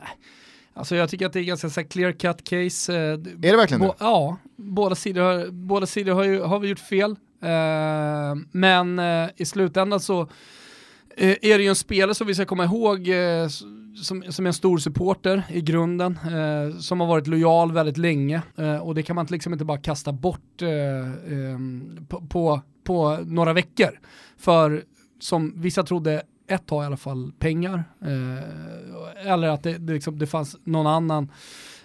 [0.77, 2.95] Alltså jag tycker att det är ganska så clear cut case.
[2.95, 3.95] Eh, är det verkligen det?
[3.99, 7.11] Ja, båda sidor har, båda sidor har, ju, har vi gjort fel.
[7.45, 10.29] Uh, men uh, i slutändan så uh,
[11.19, 13.09] är det ju en spelare som vi ska komma ihåg
[14.03, 16.19] som, som är en stor supporter i grunden,
[16.81, 18.43] som har varit lojal väldigt länge
[18.83, 24.01] och det kan man liksom inte bara kasta bort um, på, på, på några veckor.
[24.39, 24.85] För
[25.21, 27.85] som vissa trodde ett tag i alla fall pengar.
[28.03, 31.31] Eh, eller att det, det, liksom, det fanns någon annan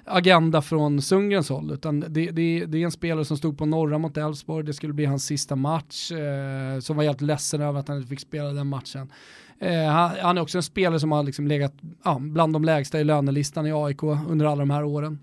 [0.05, 1.71] agenda från Sundgrens håll.
[1.71, 4.93] Utan det, det, det, är en spelare som stod på norra mot Elfsborg, det skulle
[4.93, 6.11] bli hans sista match.
[6.11, 9.11] Eh, som var helt ledsen över att han inte fick spela den matchen.
[9.59, 12.99] Eh, han, han, är också en spelare som har liksom legat ja, bland de lägsta
[12.99, 15.19] i lönelistan i AIK under alla de här åren.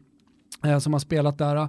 [0.64, 1.68] Eh, som har spelat där.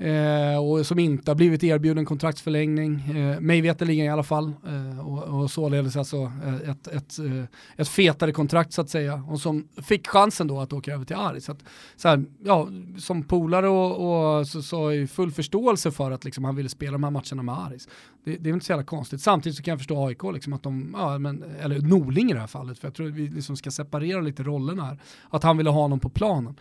[0.00, 4.52] Eh, och som inte har blivit erbjuden kontraktsförlängning, eh, mig veterligen i alla fall.
[4.66, 7.44] Eh, och, och således alltså eh, ett, ett, eh,
[7.76, 9.24] ett fetare kontrakt så att säga.
[9.28, 11.40] Och som fick chansen då att åka över till Ari.
[11.40, 11.58] Så, att,
[11.96, 16.44] så här, ja, som polare och, och så, så jag full förståelse för att liksom,
[16.44, 17.88] han ville spela de här matcherna med Aris.
[18.24, 19.20] Det, det, är inte så jävla konstigt.
[19.20, 22.40] Samtidigt så kan jag förstå AIK, liksom, att de, ja, men, eller Norling i det
[22.40, 24.98] här fallet, för jag tror att vi liksom ska separera lite rollerna här.
[25.30, 26.56] Att han ville ha honom på planen.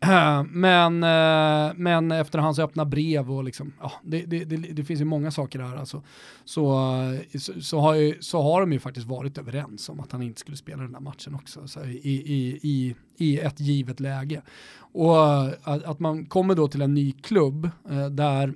[0.50, 5.00] Men, eh, men efter hans öppna brev och liksom, ja, det, det, det, det finns
[5.00, 6.02] ju många saker där alltså.
[6.44, 6.92] Så,
[7.32, 10.22] eh, så, så, har ju, så har de ju faktiskt varit överens om att han
[10.22, 14.42] inte skulle spela den där matchen också så i, i, i, i ett givet läge.
[14.78, 17.70] Och eh, att, att man kommer då till en ny klubb
[18.10, 18.54] där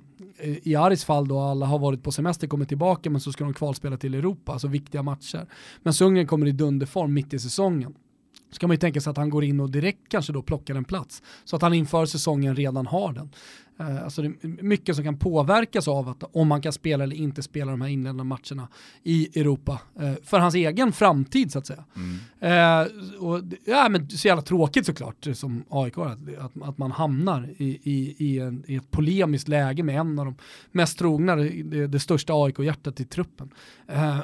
[0.63, 3.53] i Aris fall då alla har varit på semester, kommer tillbaka men så ska de
[3.53, 5.45] kvalspela till Europa, alltså viktiga matcher.
[5.83, 7.93] Men Sundgren kommer i dunderform mitt i säsongen
[8.51, 10.75] så kan man ju tänka sig att han går in och direkt kanske då plockar
[10.75, 11.23] en plats.
[11.43, 13.29] Så att han inför säsongen redan har den.
[13.81, 17.15] Eh, alltså det är mycket som kan påverkas av att om man kan spela eller
[17.15, 18.67] inte spela de här inledande matcherna
[19.03, 19.81] i Europa.
[19.99, 21.83] Eh, för hans egen framtid så att säga.
[21.95, 22.17] Mm.
[23.19, 27.79] Och, ja, men så jävla tråkigt såklart som AIK att, att, att man hamnar i,
[27.83, 30.35] i, i, en, i, ett polemiskt läge med en av de
[30.71, 33.49] mest trogna, det, det största AIK-hjärtat i truppen.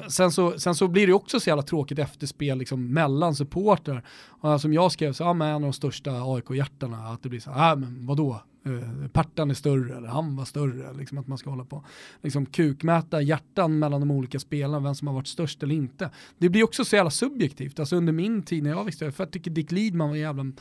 [0.08, 4.04] sen, så, sen så blir det också så jävla tråkigt efterspel liksom, mellan supportrar.
[4.58, 7.50] som jag skrev, så, ja, med en av de största AIK-hjärtarna, att det blir så,
[7.50, 8.40] ja ah, men vadå?
[8.64, 10.92] Eh, partan är större eller han var större.
[10.92, 11.84] Liksom att man ska hålla på
[12.22, 16.10] liksom kukmäta hjärtan mellan de olika spelarna, vem som har varit störst eller inte.
[16.38, 17.78] Det blir också så jävla subjektivt.
[17.78, 20.52] Alltså under min tid när jag växte upp, för jag tycker Dick Lidman var jävla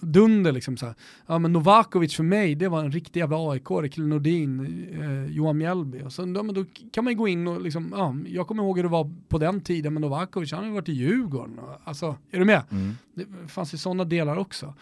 [0.00, 0.94] dunder liksom så här.
[1.26, 5.58] Ja men Novakovic för mig, det var en riktig jävla aik Kille Nordin, eh, Johan
[5.58, 6.02] Mjällby.
[6.02, 8.62] Och så, ja, men då kan man ju gå in och liksom, ja, jag kommer
[8.62, 11.60] ihåg hur det var på den tiden med Novakovic, han har ju varit i Djurgården.
[11.84, 12.62] Alltså, är du med?
[12.70, 12.94] Mm.
[13.14, 14.74] Det fanns ju sådana delar också.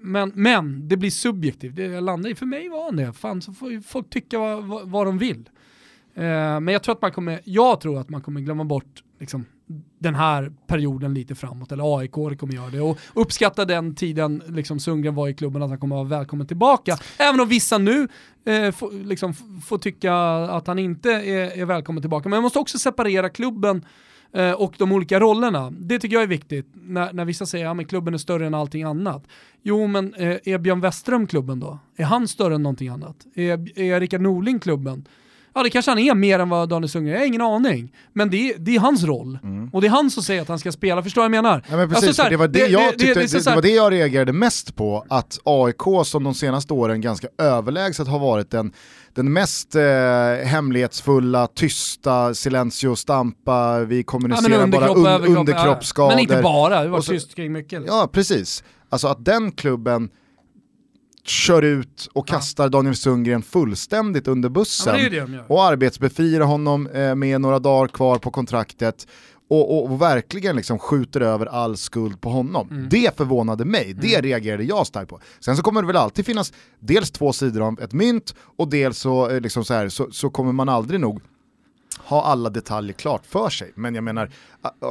[0.00, 3.12] Men, men det blir subjektivt, det jag landar i, för mig var han det.
[3.12, 5.48] Fan så får ju folk tycka vad, vad, vad de vill.
[6.14, 6.22] Eh,
[6.60, 9.44] men jag tror att man kommer, jag tror att man kommer glömma bort liksom,
[9.98, 12.80] den här perioden lite framåt, eller AIK kommer göra det.
[12.80, 16.98] Och uppskatta den tiden liksom Sundgren var i klubben, att han kommer vara välkommen tillbaka.
[17.18, 18.08] Även om vissa nu
[18.44, 19.34] eh, får, liksom,
[19.64, 20.14] får tycka
[20.44, 22.28] att han inte är, är välkommen tillbaka.
[22.28, 23.84] Men man måste också separera klubben
[24.34, 25.72] eh, och de olika rollerna.
[25.78, 28.54] Det tycker jag är viktigt när, när vissa säger att ja, klubben är större än
[28.54, 29.26] allting annat.
[29.62, 31.78] Jo, men eh, är Björn Westerholm klubben då?
[31.96, 33.16] Är han större än någonting annat?
[33.34, 35.04] Är, är Rickard Norling klubben?
[35.54, 37.92] Ja det kanske han är mer än vad Daniel Sundgren är, jag har ingen aning.
[38.12, 39.38] Men det är, det är hans roll.
[39.42, 39.70] Mm.
[39.72, 41.64] Och det är han som säger att han ska spela, förstår du vad jag menar?
[41.70, 43.68] Ja, men precis, alltså, här, det, var det, jag tyckte, det, det, det, var det
[43.68, 48.72] jag reagerade mest på, att AIK som de senaste åren ganska överlägset har varit den,
[49.14, 49.82] den mest eh,
[50.44, 56.10] hemlighetsfulla, tysta, silencio stampa, vi kommunicerar ja, bara un, underkroppsskador.
[56.10, 56.16] Ja.
[56.16, 57.80] Men inte bara, det var tyst kring mycket.
[57.80, 57.98] Liksom.
[57.98, 60.10] Ja precis, alltså att den klubben
[61.24, 62.68] kör ut och kastar ja.
[62.68, 67.88] Daniel Sundgren fullständigt under bussen ja, det det och arbetsbefriar honom eh, med några dagar
[67.88, 69.06] kvar på kontraktet
[69.60, 72.68] och, och, verkligen liksom skjuter över all skuld på honom.
[72.70, 72.88] Mm.
[72.88, 73.98] Det förvånade mig, mm.
[74.00, 75.20] det reagerade jag starkt på.
[75.40, 78.98] Sen så kommer det väl alltid finnas dels två sidor av ett mynt och dels
[78.98, 81.20] så, eh, liksom så, här, så, så kommer man aldrig nog
[81.98, 83.72] ha alla detaljer klart för sig.
[83.74, 84.30] Men jag menar,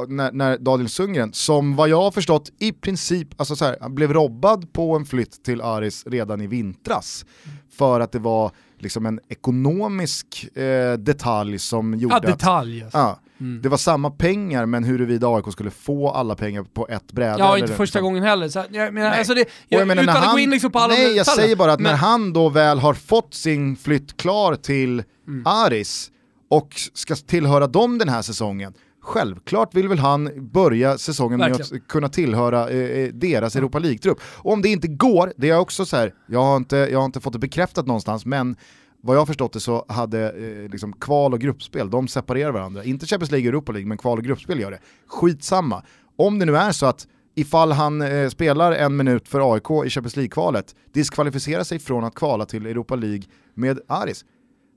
[0.08, 4.12] när, när Daniel Sundgren, som vad jag har förstått i princip alltså så här, blev
[4.12, 7.26] robbad på en flytt till Aris redan i vintras.
[7.70, 12.94] För att det var liksom en ekonomisk eh, detalj som gjorde ja, detalj, att...
[12.94, 13.62] Ja, mm.
[13.62, 17.38] Det var samma pengar men huruvida AIK skulle få alla pengar på ett bräde.
[17.38, 18.02] Ja, inte första liksom.
[18.02, 18.48] gången heller.
[18.48, 20.78] Så, jag menar, alltså det, jag, jag menar, utan att han, gå in liksom på
[20.78, 21.92] alla Nej, jag säger bara att men...
[21.92, 25.46] när han då väl har fått sin flytt klar till mm.
[25.46, 26.10] Aris,
[26.50, 28.74] och ska tillhöra dem den här säsongen,
[29.04, 31.66] Självklart vill väl han börja säsongen Verkligen.
[31.70, 34.20] med att kunna tillhöra eh, eh deras Europa League-trupp.
[34.24, 37.04] Och om det inte går, det är också så här, jag har inte, jag har
[37.04, 38.56] inte fått det bekräftat någonstans, men
[39.02, 42.84] vad jag har förstått det så hade eh, liksom kval och gruppspel, de separerar varandra.
[42.84, 44.78] Inte Champions League och Europa League, men kval och gruppspel gör det.
[45.06, 45.82] Skitsamma.
[46.16, 49.90] Om det nu är så att ifall han eh, spelar en minut för AIK i
[49.90, 53.22] Champions League-kvalet, diskvalificerar sig från att kvala till Europa League
[53.54, 54.24] med Aris,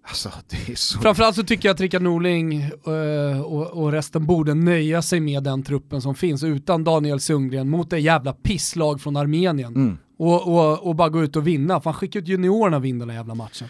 [0.07, 0.99] Alltså, det är så...
[0.99, 5.43] Framförallt så tycker jag att Rickard Norling uh, och, och, resten borde nöja sig med
[5.43, 9.75] den truppen som finns utan Daniel Sundgren mot det jävla pisslag från Armenien.
[9.75, 9.97] Mm.
[10.17, 13.05] Och, och, och, bara gå ut och vinna, för han skickade ut juniorerna och vinna
[13.05, 13.67] den jävla matchen.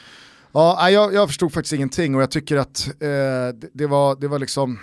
[0.55, 4.27] Ja, jag, jag förstod faktiskt ingenting och jag tycker att eh, det, det, var, det
[4.27, 4.79] var liksom,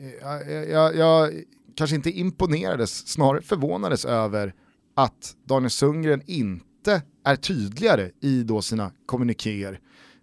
[0.00, 1.42] eh, jag, jag, jag
[1.76, 4.54] kanske inte imponerades, snarare förvånades över
[4.96, 9.80] att Daniel Sundgren inte är tydligare i då sina kommunikéer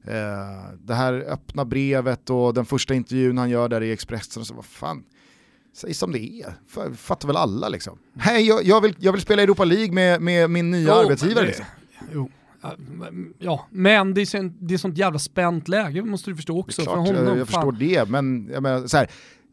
[0.08, 4.48] Eh, det här öppna brevet och den första intervjun han gör där i Expressen, och
[4.48, 5.04] så vad fan,
[5.76, 6.54] säg som det är,
[6.96, 7.98] fattar väl alla liksom.
[8.18, 11.46] Hej, jag, jag, vill, jag vill spela Europa League med, med min nya oh, arbetsgivare.
[11.46, 11.66] Liksom.
[12.14, 12.30] Jo.
[13.40, 16.82] Ja, men det är, det är sånt jävla spänt läge måste du förstå också.
[16.82, 19.10] Klart, för honom, jag, jag förstår det, men jag menar, så här,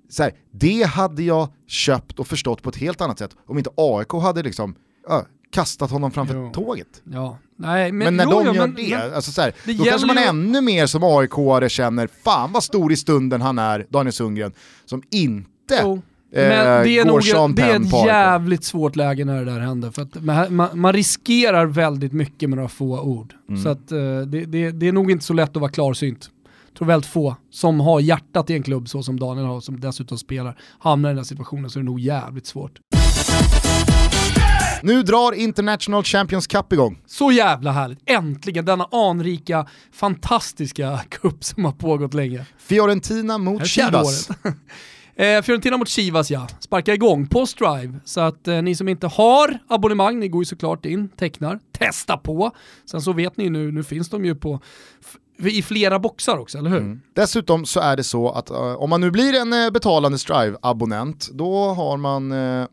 [0.08, 3.70] så här, det hade jag köpt och förstått på ett helt annat sätt om inte
[3.76, 4.74] AIK hade liksom,
[5.10, 5.20] äh,
[5.52, 6.50] kastat honom framför jo.
[6.52, 7.02] tåget.
[7.04, 7.38] Ja.
[7.56, 9.84] Nej, men, men när jo, de gör men, det, men, alltså så här, det då
[9.84, 10.22] kanske man ju...
[10.22, 14.52] ännu mer som AIK-are känner, fan vad stor i stunden han är, Daniel Sundgren,
[14.84, 16.02] som inte
[16.35, 19.91] men det är, nog, det är ett jävligt svårt läge när det där händer.
[19.91, 20.07] För
[20.51, 23.35] man, man riskerar väldigt mycket med några få ord.
[23.49, 23.62] Mm.
[23.62, 26.30] Så att, eh, det, det, det, är nog inte så lätt att vara klarsynt.
[26.68, 29.80] Jag tror väldigt få som har hjärtat i en klubb så som Daniel har, som
[29.80, 32.78] dessutom spelar, hamnar i den här situationen så är det nog jävligt svårt.
[34.83, 36.99] Nu drar International Champions Cup igång.
[37.07, 37.99] Så jävla härligt.
[38.07, 42.47] Äntligen denna anrika, fantastiska cup som har pågått länge.
[42.59, 44.28] Fiorentina mot Chivas.
[45.16, 48.00] Eh, Fiorentina mot Chivas ja, sparkar igång på Strive.
[48.04, 52.16] Så att eh, ni som inte har abonnemang, ni går ju såklart in, tecknar, testa
[52.16, 52.50] på.
[52.84, 54.60] Sen så vet ni nu, nu finns de ju på
[55.38, 56.78] i flera boxar också, eller hur?
[56.78, 57.00] Mm.
[57.14, 61.30] Dessutom så är det så att uh, om man nu blir en uh, betalande Strive-abonnent,
[61.32, 62.66] då har man uh,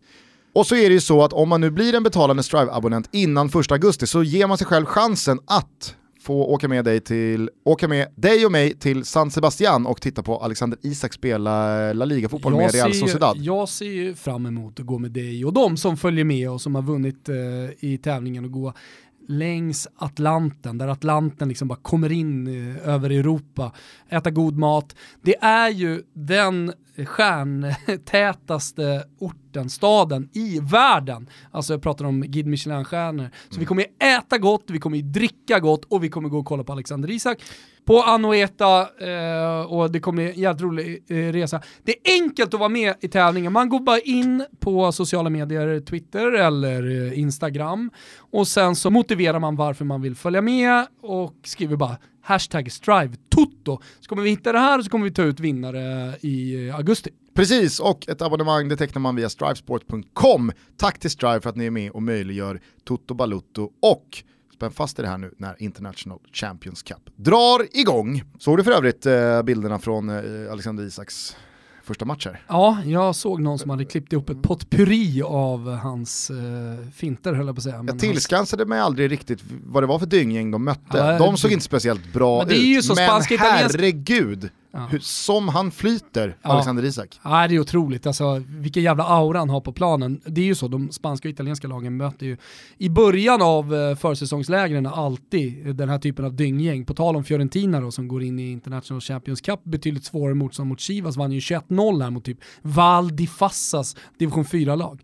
[0.54, 3.48] och så är det ju så att om man nu blir en betalande Strive-abonnent innan
[3.48, 5.96] 1 augusti så ger man sig själv chansen att
[6.30, 10.24] få åka med dig, till, åka med dig och mig till San Sebastian och titta
[10.24, 13.38] på Alexander Isak spela La Liga-fotboll med Real Sociedad.
[13.38, 16.62] Jag ser ju fram emot att gå med dig och de som följer med och
[16.62, 17.36] som har vunnit eh,
[17.90, 18.74] i tävlingen och gå
[19.28, 23.72] längs Atlanten, där Atlanten liksom bara kommer in eh, över Europa,
[24.10, 24.96] äta god mat.
[25.22, 26.74] Det är ju den
[27.06, 31.30] stjärntätaste orten, staden i världen.
[31.52, 33.30] Alltså jag pratar om Guide Michelin-stjärnor.
[33.50, 33.60] Så mm.
[33.60, 36.72] vi kommer äta gott, vi kommer dricka gott och vi kommer gå och kolla på
[36.72, 37.42] Alexander Isak
[37.90, 41.62] på Anoeta eh, och det kommer bli en jävligt rolig eh, resa.
[41.84, 43.54] Det är enkelt att vara med i tävlingen.
[43.54, 47.92] Man går bara in på sociala medier, Twitter eller eh, Instagram
[48.32, 53.80] och sen så motiverar man varför man vill följa med och skriver bara hashtag StriveToto.
[54.00, 56.76] Så kommer vi hitta det här och så kommer vi ta ut vinnare i eh,
[56.76, 57.10] augusti.
[57.34, 60.52] Precis, och ett abonnemang det tecknar man via strivesport.com.
[60.78, 65.00] Tack till Strive för att ni är med och möjliggör Toto Balutto och spänn fast
[65.00, 68.24] i det här nu när International Champions Cup drar igång.
[68.40, 71.36] Såg du för övrigt eh, bilderna från eh, Alexander Isaks
[71.90, 72.42] första matcher?
[72.48, 77.46] Ja, jag såg någon som hade klippt ihop ett potpurri av hans eh, finter höll
[77.46, 77.84] jag på att säga.
[77.88, 78.70] jag tillskansade hans...
[78.70, 80.98] mig aldrig riktigt vad det var för dynggäng de mötte.
[80.98, 84.90] Ja, de såg inte speciellt bra ut, men herregud Ja.
[85.02, 86.50] Som han flyter, ja.
[86.50, 87.20] Alexander Isak.
[87.24, 90.22] Ja, det är otroligt, alltså, vilken jävla aura han har på planen.
[90.26, 92.38] Det är ju så, de spanska och italienska lagen möter ju
[92.78, 96.86] i början av eh, försäsongslägren alltid den här typen av dynggäng.
[96.86, 100.70] På tal om Fiorentina då, som går in i International Champions Cup, betydligt svårare motstånd
[100.70, 105.02] mot Chivas, vann ju 21-0 här mot typ Val di Fassas division 4-lag.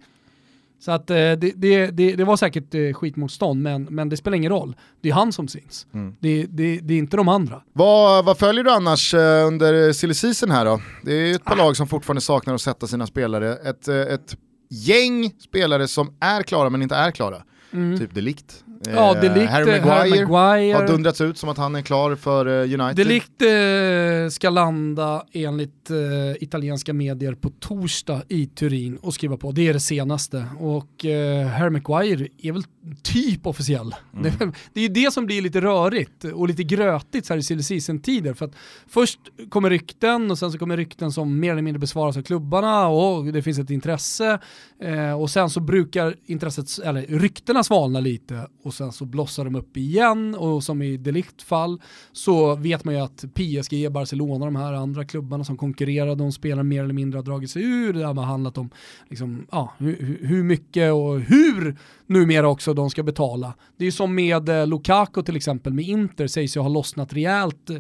[0.80, 4.38] Så att eh, det, det, det, det, var säkert eh, skitmotstånd, men, men det spelar
[4.38, 4.76] ingen roll.
[5.02, 5.88] Det är han som syns.
[5.94, 6.16] Mm.
[6.20, 7.62] Det, det, är inte de andra.
[7.74, 10.14] Vad, vad följer du annars eh, under silly
[10.54, 10.82] här då?
[11.04, 11.58] Det är ett par ah.
[11.58, 13.54] lag som fortfarande saknar att sätta sina spelare.
[13.56, 14.38] Ett, ett
[14.70, 17.44] gäng spelare som är klara men inte är klara.
[17.74, 18.00] Mm.
[18.00, 18.65] Typ Delikt.
[18.94, 22.46] Ja, Delict, Harry Maguire, Harry Maguire har dundrats ut som att han är klar för
[22.48, 22.96] United.
[22.96, 29.52] Delict eh, ska landa enligt eh, italienska medier på torsdag i Turin och skriva på.
[29.52, 30.46] Det är det senaste.
[30.60, 32.64] Och eh, Harry Maguire är väl
[33.04, 33.96] typ officiell.
[34.14, 34.24] Mm.
[34.24, 37.44] Det, det, är ju det som blir lite rörigt och lite grötigt så här i
[37.44, 38.34] silly season-tider.
[38.34, 38.54] För att
[38.88, 39.20] först
[39.50, 43.26] kommer rykten och sen så kommer rykten som mer eller mindre besvaras av klubbarna och
[43.26, 44.40] det finns ett intresse.
[44.82, 49.56] Eh, och sen så brukar intresset, eller ryktena svalna lite och sen så blossar de
[49.56, 54.56] upp igen och som i Delict fall så vet man ju att PSG, Barcelona, de
[54.56, 57.94] här andra klubbarna som konkurrerade de spelare mer eller mindre har dragit sig ur.
[57.94, 58.70] Det har handlat om
[59.10, 63.54] liksom, ja, hur, hur mycket och hur numera också de ska betala.
[63.78, 67.14] Det är ju som med eh, Lukaku till exempel med Inter sägs ju ha lossnat
[67.14, 67.78] rejält eh,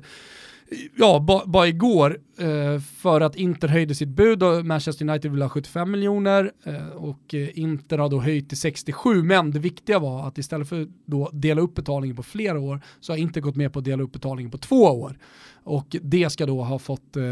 [0.96, 5.42] ja, bara ba igår, eh, för att Inter höjde sitt bud och Manchester United vill
[5.42, 10.00] ha 75 miljoner eh, och eh, Inter har då höjt till 67, men det viktiga
[10.00, 10.90] var att istället för att
[11.34, 14.12] dela upp betalningen på flera år så har Inter gått med på att dela upp
[14.12, 15.18] betalningen på två år.
[15.66, 17.24] Och det ska då ha fått eh,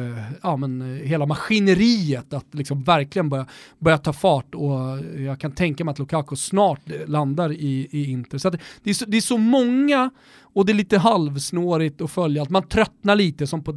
[0.44, 3.46] ja, men, eh, hela maskineriet att liksom verkligen börja,
[3.80, 8.38] börja ta fart och jag kan tänka mig att Lukaku snart landar i, i Inter.
[8.38, 10.10] Så det, är så, det är så många
[10.42, 13.72] och det är lite halvsnårigt att följa, att man tröttnar lite som på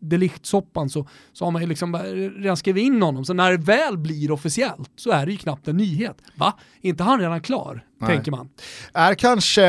[0.00, 1.96] delichtsoppan så, så har man ju liksom
[2.36, 5.68] redan skrivit in honom, så när det väl blir officiellt så är det ju knappt
[5.68, 6.22] en nyhet.
[6.34, 6.54] Va?
[6.82, 7.84] Är inte han redan klar?
[8.00, 8.10] Nej.
[8.16, 8.48] tänker man.
[8.94, 9.66] Är kanske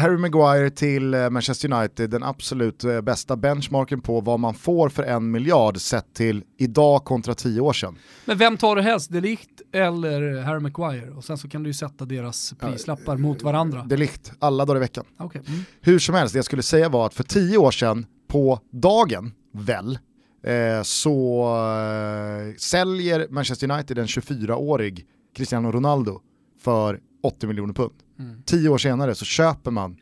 [0.00, 4.88] Harry Maguire till eh, Manchester United den absolut eh, bästa benchmarken på vad man får
[4.88, 7.98] för en miljard sett till idag kontra tio år sedan?
[8.24, 11.10] Men vem tar du helst, Delict eller Harry Maguire?
[11.10, 13.84] Och sen så kan du ju sätta deras prislappar ja, mot varandra.
[13.84, 15.04] Delict, alla dagar i veckan.
[15.18, 15.42] Okay.
[15.46, 15.60] Mm.
[15.80, 19.32] Hur som helst, det jag skulle säga var att för tio år sedan på dagen,
[19.52, 19.98] väl,
[20.44, 25.06] eh, så eh, säljer Manchester United en 24-årig
[25.36, 26.20] Cristiano Ronaldo
[26.60, 27.92] för 80 miljoner pund.
[28.18, 28.42] Mm.
[28.46, 29.96] Tio år senare så köper man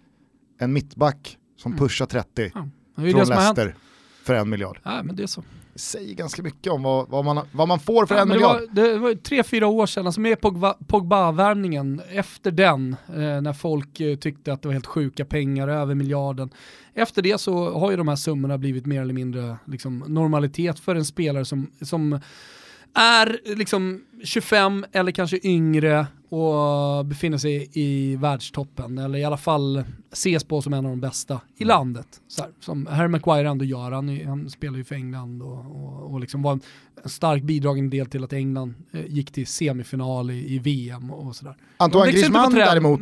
[0.58, 1.78] en mittback som mm.
[1.78, 2.68] pushar 30 ja.
[2.94, 3.74] från Leicester
[4.24, 4.78] för en miljard.
[4.82, 5.44] Ja, men det är så.
[5.72, 8.60] Det säger ganska mycket om vad, vad, man, vad man får för ja, en miljard.
[8.72, 10.40] Det var, det var tre, fyra år sedan, alltså med
[10.86, 15.94] Pogba-värvningen, efter den, eh, när folk eh, tyckte att det var helt sjuka pengar, över
[15.94, 16.50] miljarden.
[16.94, 20.94] Efter det så har ju de här summorna blivit mer eller mindre liksom, normalitet för
[20.94, 22.20] en spelare som, som
[22.95, 29.84] är liksom 25 eller kanske yngre och befinner sig i världstoppen, eller i alla fall
[30.12, 32.07] ses på som en av de bästa i landet.
[32.28, 36.12] Så här, som Harry Maguire ändå gör, han, han spelar ju för England och, och,
[36.12, 36.61] och liksom var en,
[37.05, 41.57] stark bidragande del till att England eh, gick till semifinal i, i VM och sådär.
[41.76, 43.01] Antoine Griezmann däremot,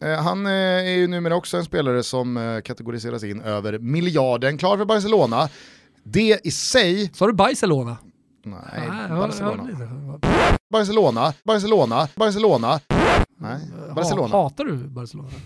[0.00, 4.58] eh, han eh, är ju numera också en spelare som eh, kategoriseras in över miljarden,
[4.58, 5.48] klar för Barcelona.
[6.02, 7.10] Det i sig...
[7.14, 7.96] Sa du Barcelona?
[8.50, 9.68] Nej, Barcelona.
[10.70, 12.80] Barcelona, Barcelona, Barcelona.
[13.40, 13.58] Nej,
[13.94, 14.28] Barcelona.
[14.28, 15.28] hatar du Barcelona?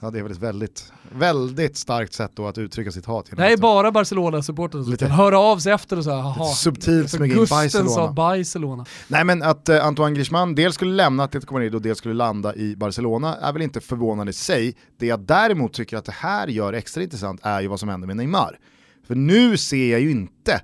[0.00, 3.30] Ja, det är väl ett väldigt, väldigt starkt sätt då att uttrycka sitt hat.
[3.36, 7.46] Det är bara Barcelona-supportrar som kan höra av sig efter och säga subtilt smyga in
[7.50, 8.12] Barcelona.
[8.12, 8.84] Barcelona.
[9.08, 12.54] Nej men att uh, Antoine Griezmann dels skulle lämna Atletico Madrid och dels skulle landa
[12.54, 14.76] i Barcelona är väl inte förvånande i sig.
[14.98, 18.06] Det jag däremot tycker att det här gör extra intressant är ju vad som händer
[18.06, 18.58] med Neymar.
[19.06, 20.60] För nu ser jag ju inte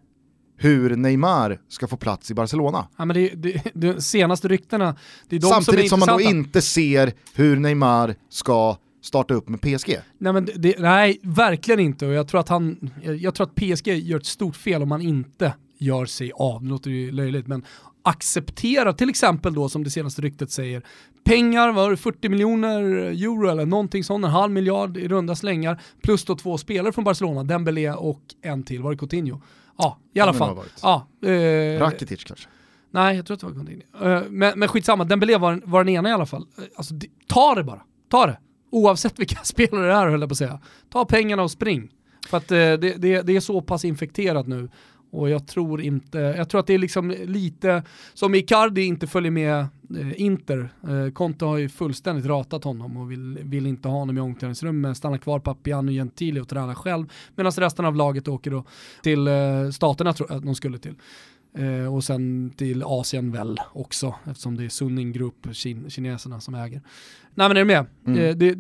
[0.63, 2.89] hur Neymar ska få plats i Barcelona.
[2.97, 4.97] Ja, men det, det, de senaste ryktena,
[5.29, 9.49] det är de Samtidigt som, som man då inte ser hur Neymar ska starta upp
[9.49, 9.99] med PSG.
[10.19, 12.07] Nej, men det, nej, verkligen inte.
[12.07, 12.91] Och jag tror, att han,
[13.21, 16.69] jag tror att PSG gör ett stort fel om man inte gör sig av, det
[16.69, 17.65] låter ju löjligt, men
[18.05, 20.83] acceptera till exempel då som det senaste ryktet säger,
[21.25, 26.25] pengar, var 40 miljoner euro eller någonting sånt, en halv miljard i runda slängar, plus
[26.25, 29.41] då två spelare från Barcelona, Dembélé och en till, var det Coutinho?
[29.79, 30.59] Ja, i alla fall.
[30.83, 32.49] Ja, eh, Rakitic kanske?
[32.91, 33.83] Nej, jag tror att det var Coutinho.
[34.03, 36.47] Eh, men, men skitsamma, Dembélé var, var den ena i alla fall.
[36.59, 36.95] Eh, alltså,
[37.27, 38.39] ta det bara, ta det.
[38.71, 40.61] Oavsett vilka spelare det är höll jag på att säga.
[40.91, 41.91] Ta pengarna och spring.
[42.29, 44.69] För att eh, det, det, det är så pass infekterat nu.
[45.13, 47.83] Och jag tror inte, jag tror att det är liksom lite,
[48.15, 49.67] som Icardi inte följer med
[50.17, 54.21] Inter, eh, Conte har ju fullständigt ratat honom och vill, vill inte ha honom i
[54.21, 58.65] omklädningsrummet, stannar kvar på Appiano Gentili och tränar själv, medan resten av laget åker då
[59.03, 60.95] till eh, staterna tror jag att de skulle till.
[61.59, 66.55] Eh, och sen till Asien väl också, eftersom det är Sunning Group, kin kineserna som
[66.55, 66.83] äger.
[67.35, 67.87] Nej men är du med?
[68.07, 68.19] Mm.
[68.19, 68.55] Eh, det,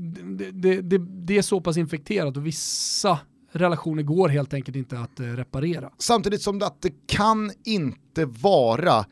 [0.52, 3.18] det, det, det, är så pass infekterat och vissa
[3.52, 5.90] relationer går helt enkelt inte att eh, reparera.
[5.98, 9.04] Samtidigt som det, att det kan inte vara,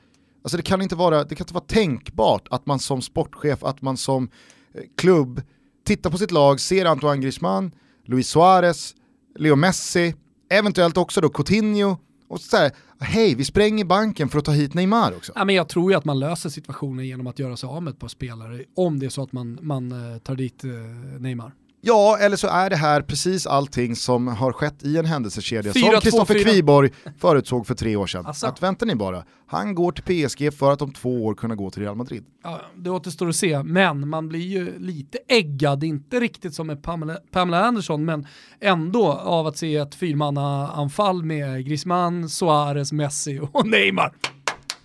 [0.43, 3.83] alltså det kan inte vara, det kan inte vara tänkbart att man som sportchef, att
[3.83, 4.31] man som
[4.75, 5.43] eh, klubb
[5.85, 7.73] tittar på sitt lag, ser Antoine Griezmann,
[8.05, 8.95] Luis Suarez,
[9.39, 10.15] Leo Messi,
[10.51, 11.97] eventuellt också då Coutinho,
[12.29, 12.71] och så här,
[13.01, 15.33] hej vi spränger banken för att ta hit Neymar också.
[15.35, 17.91] Ja, men jag tror ju att man löser situationen genom att göra sig av med
[17.91, 20.71] ett par spelare, om det är så att man, man eh, tar dit eh,
[21.19, 21.53] Neymar.
[21.83, 26.01] Ja, eller så är det här precis allting som har skett i en händelsekedja som
[26.01, 28.27] Kristoffer Kviborg förutsåg för tre år sedan.
[28.27, 28.47] Alltså.
[28.47, 31.71] Att vänta ni bara, han går till PSG för att om två år kunna gå
[31.71, 32.25] till Real Madrid.
[32.45, 36.83] Ja, det återstår att se, men man blir ju lite äggad, inte riktigt som med
[36.83, 38.27] Pamela, Pamela Anderson, men
[38.61, 44.13] ändå av att se ett fyrmanna-anfall med Griezmann, Suarez, Messi och Neymar.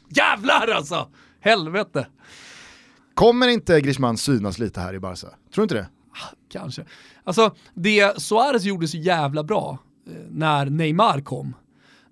[0.09, 1.07] Jävlar alltså!
[1.39, 2.07] Helvete!
[3.13, 5.27] Kommer inte Griezmann synas lite här i Barca?
[5.27, 5.87] Tror du inte det?
[6.49, 6.85] Kanske.
[7.23, 11.55] Alltså det Suarez gjorde så jävla bra eh, när Neymar kom,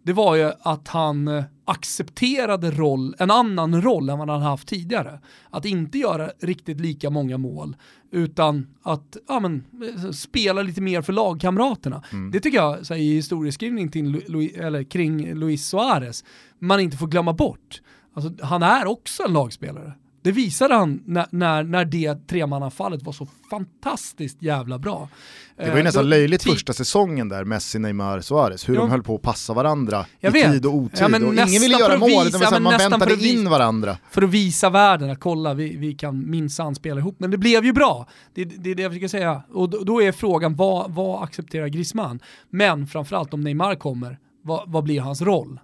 [0.04, 4.68] det var ju att han eh, accepterade roll, en annan roll än vad han haft
[4.68, 5.20] tidigare.
[5.50, 7.76] Att inte göra riktigt lika många mål,
[8.12, 12.04] utan att ja, men, eh, spela lite mer för lagkamraterna.
[12.12, 12.32] Mm.
[12.32, 14.16] Det tycker jag, så här, i historieskrivning till,
[14.58, 16.24] eller, kring Luis Suarez,
[16.60, 17.82] man inte får glömma bort.
[18.14, 19.94] Alltså, han är också en lagspelare.
[20.24, 25.10] Det visade han när, när, när det tremannafallet var så fantastiskt jävla bra.
[25.58, 28.82] Det var ju eh, nästan löjligt första säsongen där, Messi, Neymar, Suarez, hur ja.
[28.82, 30.52] de höll på att passa varandra jag i vet.
[30.52, 31.00] tid och otid.
[31.00, 33.98] Ja, och ingen ville göra mål, visa, utan man väntade in varandra.
[34.12, 37.16] För att visa världen att kolla, vi, vi kan minsann spela ihop.
[37.20, 39.44] Men det blev ju bra, det, det är det jag försöker säga.
[39.54, 42.20] Och då, då är frågan, vad, vad accepterar Griezmann?
[42.50, 45.60] Men framförallt om Neymar kommer, vad, vad blir hans roll?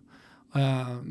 [0.56, 1.02] Uh,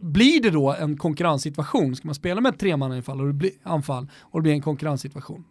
[0.00, 4.08] blir det då en konkurrenssituation, ska man spela med ett tremannaanfall och, det blir, anfall,
[4.20, 5.44] och det blir en konkurrenssituation,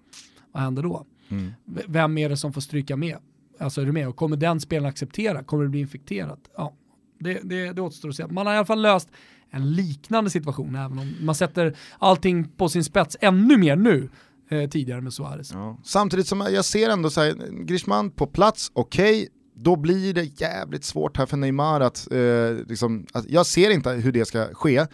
[0.51, 1.05] vad händer då?
[1.29, 1.51] Mm.
[1.87, 3.17] Vem är det som får stryka med?
[3.59, 4.07] Alltså är du med?
[4.07, 5.43] Och kommer den spelaren acceptera?
[5.43, 6.39] Kommer det bli infekterat?
[6.57, 6.73] Ja,
[7.19, 8.27] det, det, det återstår att se.
[8.27, 9.09] Man har i alla fall löst
[9.49, 14.09] en liknande situation, även om man sätter allting på sin spets ännu mer nu
[14.49, 15.51] eh, tidigare med Suarez.
[15.53, 15.77] Ja.
[15.83, 19.27] Samtidigt som jag ser ändå så här, Griezmann på plats, okej, okay
[19.63, 23.89] då blir det jävligt svårt här för Neymar att, eh, liksom, att, jag ser inte
[23.89, 24.85] hur det ska ske.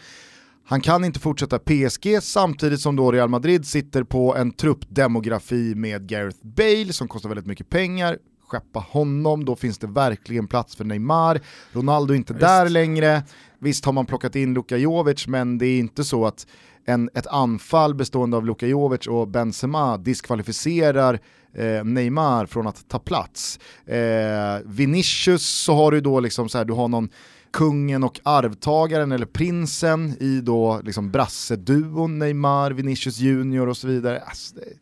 [0.66, 6.08] Han kan inte fortsätta PSG samtidigt som då Real Madrid sitter på en truppdemografi med
[6.08, 8.18] Gareth Bale som kostar väldigt mycket pengar.
[8.48, 11.42] Skeppa honom, då finns det verkligen plats för Neymar.
[11.72, 12.42] Ronaldo är inte Just.
[12.42, 13.24] där längre.
[13.60, 16.48] Visst har man plockat in Luka Jovic men det är inte så att
[16.88, 21.20] en, ett anfall bestående av Luka Jovic och Benzema diskvalificerar
[21.54, 23.60] eh, Neymar från att ta plats.
[23.86, 27.10] Eh, Vinicius så har du då liksom så här, du har någon
[27.52, 34.20] kungen och arvtagaren eller prinsen i då liksom brasseduon Neymar, Vinicius Junior och så vidare.
[34.20, 34.78] Alltså, det, mm.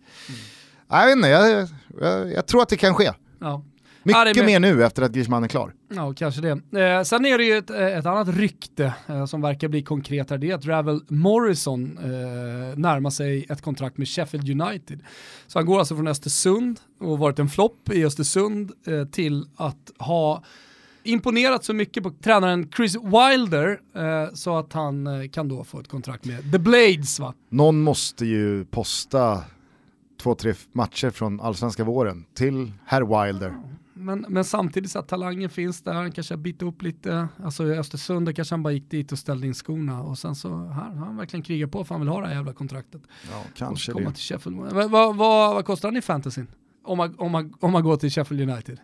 [0.90, 1.68] Jag vet inte, jag,
[2.02, 3.12] jag, jag, tror att det kan ske.
[3.40, 3.64] Ja.
[4.06, 5.74] Mycket ja, mer nu efter att Griezmann är klar.
[5.96, 6.80] Ja, kanske det.
[6.82, 10.30] Eh, sen är det ju ett, eh, ett annat rykte eh, som verkar bli konkret
[10.30, 15.00] här, det är att Ravel Morrison eh, närmar sig ett kontrakt med Sheffield United.
[15.48, 19.92] Så han går alltså från Östersund och varit en flopp i Östersund eh, till att
[19.98, 20.44] ha
[21.04, 25.80] imponerat så mycket på tränaren Chris Wilder eh, så att han eh, kan då få
[25.80, 27.34] ett kontrakt med The Blades va?
[27.50, 29.44] Någon måste ju posta
[30.22, 33.56] två, tre matcher från allsvenska våren till herr Wilder
[33.98, 37.68] men, men samtidigt så att talangen finns där, han kanske har bitit upp lite, alltså
[37.68, 40.90] i Östersund kanske han bara gick dit och ställde in skorna och sen så här
[40.90, 43.02] har han verkligen krigat på för han vill ha det här jävla kontraktet.
[43.32, 44.16] Ja, kanske komma det.
[44.16, 44.58] Till Sheffield.
[44.58, 46.48] Vad, vad, vad, kostar han i fantasyn?
[46.84, 48.80] Om man, om, man, om man går till Sheffield United?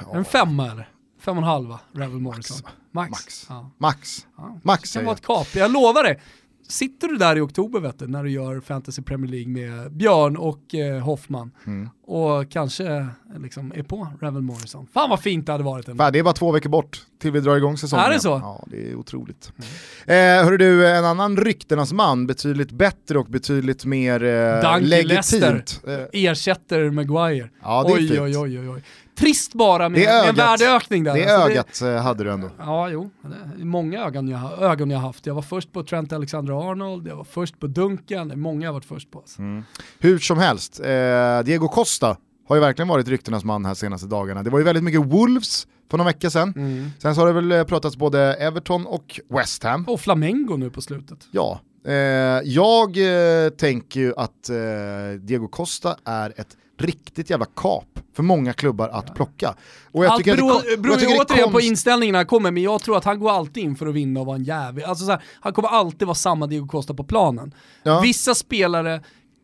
[0.00, 0.16] Ja.
[0.16, 0.88] En femma eller?
[1.18, 2.56] Fem och en halva, Ravel Morrison.
[2.90, 3.10] Max.
[3.10, 3.46] Max.
[3.48, 3.70] Ja.
[3.78, 4.26] Max.
[4.36, 4.60] Ja.
[4.62, 4.92] Max.
[4.92, 6.20] Det kan vara ett kap, jag lovar det
[6.70, 10.36] sitter du där i oktober vet du, när du gör Fantasy Premier League med Björn
[10.36, 11.88] och eh, Hoffman mm.
[12.06, 13.06] och kanske
[13.38, 14.86] liksom är på Ravel Morrison.
[14.94, 15.88] Fan vad fint det hade varit.
[15.88, 16.10] Ändå.
[16.10, 18.04] Det är bara två veckor bort till vi drar igång säsongen.
[18.04, 18.28] Är det så?
[18.28, 19.52] Ja, det är otroligt.
[20.06, 20.38] Mm.
[20.38, 25.12] Eh, hörru du, en annan ryktenas man, betydligt bättre och betydligt mer eh, legitimt.
[25.12, 26.06] Lester eh.
[26.12, 27.50] ersätter Maguire.
[27.62, 28.20] Ja, det är oj, fint.
[28.20, 28.82] oj, oj, oj, oj
[29.20, 31.14] trist bara med en värdeökning där.
[31.14, 32.50] Det alltså, ögat det, eh, hade du ändå.
[32.58, 33.10] Ja, jo.
[33.56, 35.26] Många ögon jag, ögon jag haft.
[35.26, 39.10] Jag var först på Trent Alexander-Arnold, jag var först på Duncan, många jag varit först
[39.10, 39.18] på.
[39.18, 39.42] Alltså.
[39.42, 39.64] Mm.
[39.98, 42.16] Hur som helst, eh, Diego Costa
[42.48, 44.42] har ju verkligen varit ryktenas man här senaste dagarna.
[44.42, 46.52] Det var ju väldigt mycket Wolves för några veckor sedan.
[46.56, 46.90] Mm.
[46.98, 49.84] Sen så har det väl eh, pratats både Everton och West Ham.
[49.88, 51.18] Och Flamengo nu på slutet.
[51.30, 51.94] Ja, eh,
[52.44, 54.56] jag eh, tänker ju att eh,
[55.20, 59.54] Diego Costa är ett riktigt jävla kap för många klubbar att plocka.
[59.92, 63.04] Och jag Allt beror, beror ju återigen på inställningen han kommer, men jag tror att
[63.04, 64.84] han går alltid in för att vinna och vara en jävel.
[64.84, 67.54] Alltså så här, han kommer alltid vara samma Diego Costa på planen.
[67.82, 68.00] Ja.
[68.00, 69.02] Vissa spelare,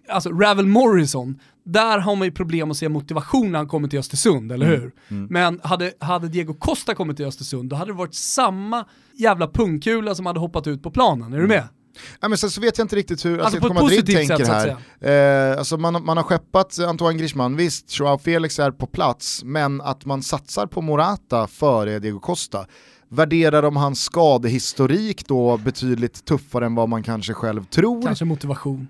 [0.08, 3.98] alltså Ravel Morrison, där har man ju problem att se motivation när han kommer till
[3.98, 4.80] Östersund, eller mm.
[4.80, 4.92] hur?
[5.08, 5.26] Mm.
[5.30, 8.84] Men hade, hade Diego Costa kommit till Östersund, då hade det varit samma
[9.14, 11.56] jävla pungkula som hade hoppat ut på planen, är du mm.
[11.56, 11.68] med?
[12.20, 15.50] Ja, men sen så vet jag inte riktigt hur alltså Atletico Madrid tänker sätt, här.
[15.50, 19.80] Eh, alltså man, man har skeppat Antoine Griezmann, visst, Joao Felix är på plats, men
[19.80, 22.66] att man satsar på Morata före Diego Costa.
[23.08, 28.02] Värderar de hans skadehistorik då betydligt tuffare än vad man kanske själv tror?
[28.02, 28.88] Kanske motivation.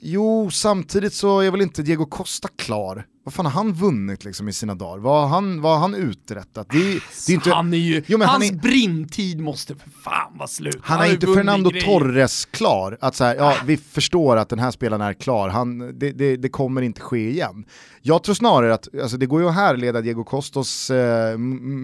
[0.00, 4.48] Jo, samtidigt så är väl inte Diego Costa klar vad fan har han vunnit liksom
[4.48, 4.98] i sina dagar?
[4.98, 6.66] Vad har han, vad har han uträttat?
[6.70, 9.90] Det, är, det är inte, han är ju, jo, hans han är, brintid måste för
[9.90, 10.78] fan vara slut.
[10.82, 11.84] Han, han är inte Fernando grejer.
[11.84, 15.98] Torres klar, att så här, ja, vi förstår att den här spelaren är klar, han,
[15.98, 17.64] det, det, det, kommer inte ske igen.
[18.02, 21.38] Jag tror snarare att, alltså det går ju att härleda Diego Costos eh,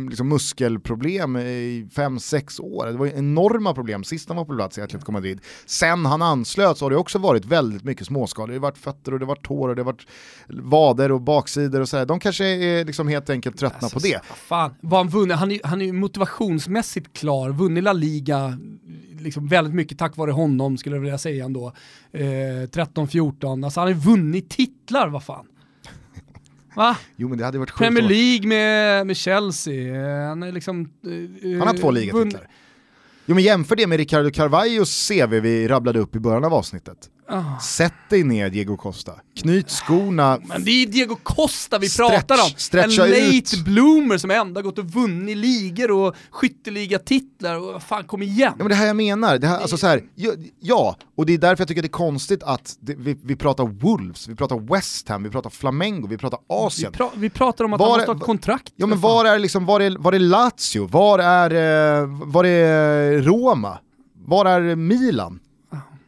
[0.08, 2.86] liksom muskelproblem i 5-6 år.
[2.86, 5.40] Det var ju enorma problem sist han var på plats i Atletico Madrid.
[5.66, 8.48] Sen han anslöt så har det också varit väldigt mycket småskador.
[8.48, 10.06] Det har varit fötter och det har varit tår och det har varit
[10.48, 12.06] vader och baksidor och så här.
[12.06, 14.20] De kanske är liksom helt enkelt tröttna alltså, på det.
[14.24, 18.58] Fan, vad han vunnit, han är, han är motivationsmässigt klar, vunnit La Liga
[19.20, 21.72] liksom väldigt mycket tack vare honom skulle jag vilja säga ändå.
[22.12, 25.46] Eh, 13-14, alltså han har vunnit titlar, vad fan.
[26.76, 26.96] Va?
[27.16, 30.80] Jo men det hade varit Premier League med, med Chelsea, han är liksom...
[31.42, 32.48] Eh, han har två ligatitlar.
[33.26, 37.10] Jo men jämför det med Ricardo Carvalhos CV vi rabblade upp i början av avsnittet.
[37.30, 37.58] Oh.
[37.58, 40.38] Sätt dig ner Diego Costa, knyt skorna.
[40.44, 42.80] Men det är Diego Costa vi stretch, pratar om.
[42.80, 43.64] En late ut.
[43.64, 48.52] bloomer som ändå gått och vunnit ligor och skytteligatitlar och fan kom igen.
[48.58, 50.02] Ja men det här jag menar, det här, alltså så här,
[50.60, 53.64] ja, och det är därför jag tycker det är konstigt att det, vi, vi pratar
[53.64, 56.92] Wolves, vi pratar West Ham, vi pratar Flamengo, vi pratar Asien.
[56.92, 58.72] Vi, pra, vi pratar om att var han måste ha ett kontrakt.
[58.76, 61.50] Ja men var är, liksom, var, är, var är Lazio, var är,
[62.00, 63.78] eh, var är Roma,
[64.26, 65.40] var är Milan?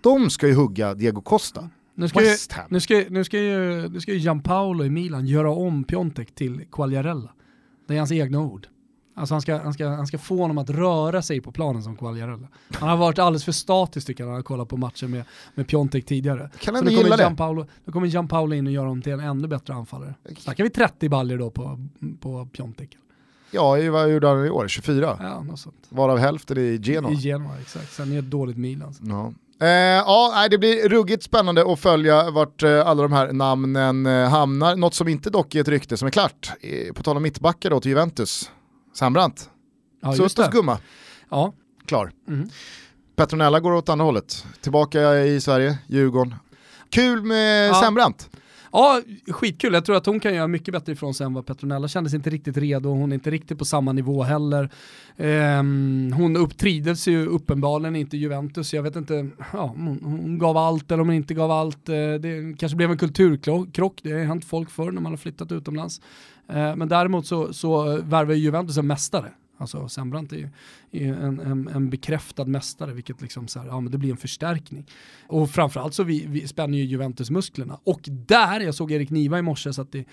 [0.02, 1.68] De ska ju hugga Diego Costa.
[1.94, 2.36] Nu ska, ju,
[2.68, 6.64] nu, ska, nu, ska ju, nu ska ju Gianpaolo i Milan göra om Piontek till
[6.72, 7.30] Quagliarella.
[7.88, 8.66] Det är hans egna ord.
[9.14, 11.96] Alltså han ska, han, ska, han ska få honom att röra sig på planen som
[11.96, 12.48] Quagliarella.
[12.72, 15.24] Han har varit alldeles för statisk tycker jag när han kollat på matcher med,
[15.54, 16.50] med Piontek tidigare.
[16.58, 19.48] Kan Så nu kommer, Gianpaolo, nu kommer Gianpaolo in och gör honom till en ännu
[19.48, 20.14] bättre anfallare.
[20.38, 21.88] Snackar vi 30 baller då på,
[22.20, 22.96] på Piontek?
[23.50, 24.68] Ja, vad gjorde han i år?
[24.68, 25.18] 24?
[25.20, 25.86] Ja, något sånt.
[25.88, 27.12] Varav hälften i Genoa.
[27.12, 27.92] I Genoa, exakt.
[27.92, 28.94] Sen är det ett dåligt Milan.
[29.02, 29.32] Ja.
[29.60, 34.28] Eh, ja, det blir ruggigt spännande att följa vart eh, alla de här namnen eh,
[34.28, 34.76] hamnar.
[34.76, 36.52] Något som inte dock är ett rykte som är klart.
[36.94, 38.50] På tal om mittbackar då till Juventus.
[38.94, 39.50] Sambrandt.
[40.02, 40.78] Ja, Sustas gumma.
[41.30, 41.52] Ja.
[41.86, 42.12] Klar.
[42.28, 42.48] Mm.
[43.16, 44.44] Petronella går åt andra hållet.
[44.60, 46.34] Tillbaka i Sverige, Djurgården.
[46.90, 47.74] Kul med ja.
[47.74, 48.28] Sembrant.
[48.72, 49.74] Ja, skitkul.
[49.74, 52.30] Jag tror att hon kan göra mycket bättre ifrån sig än vad Petronella kändes inte
[52.30, 52.88] riktigt redo.
[52.90, 54.70] Hon är inte riktigt på samma nivå heller.
[55.16, 58.74] Um, hon upptrivdes ju uppenbarligen inte Juventus.
[58.74, 61.88] Jag vet inte, ja, hon, hon, gav allt eller om hon inte gav allt.
[61.88, 64.00] Eh, det kanske blev en kulturkrock.
[64.02, 66.00] Det har hänt folk förr när man har flyttat utomlands.
[66.50, 69.32] Uh, men däremot så, så värvar Juventus en mästare.
[69.58, 70.48] Alltså Sembrant är ju
[70.90, 74.86] en, en, en, bekräftad mästare, vilket liksom så här, ja, men det blir en förstärkning.
[75.26, 77.80] Och framförallt så vi, vi spänner ju Juventus musklerna.
[77.84, 80.04] Och där, jag såg Erik Niva i morse, så att det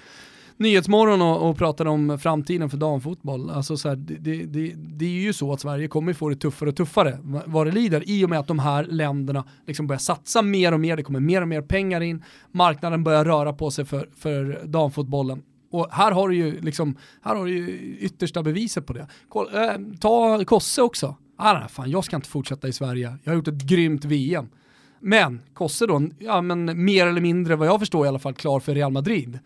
[0.60, 3.50] Nyhetsmorgon och, och pratade om framtiden för damfotboll.
[3.50, 6.70] Alltså så här, det, det, det, är ju så att Sverige kommer få det tuffare
[6.70, 10.42] och tuffare vad det lider i och med att de här länderna liksom börjar satsa
[10.42, 13.86] mer och mer, det kommer mer och mer pengar in, marknaden börjar röra på sig
[13.86, 15.42] för, för damfotbollen.
[15.72, 19.08] Och här har du ju, liksom, här har du ju yttersta beviset på det.
[19.54, 21.16] äh, ta Kosse också.
[21.38, 24.50] Ah, fan, jag ska inte fortsätta i Sverige, jag har gjort ett grymt VM.
[25.00, 28.60] Men Kosse då, ja, men mer eller mindre vad jag förstår i alla fall klar
[28.60, 29.40] för Real Madrid.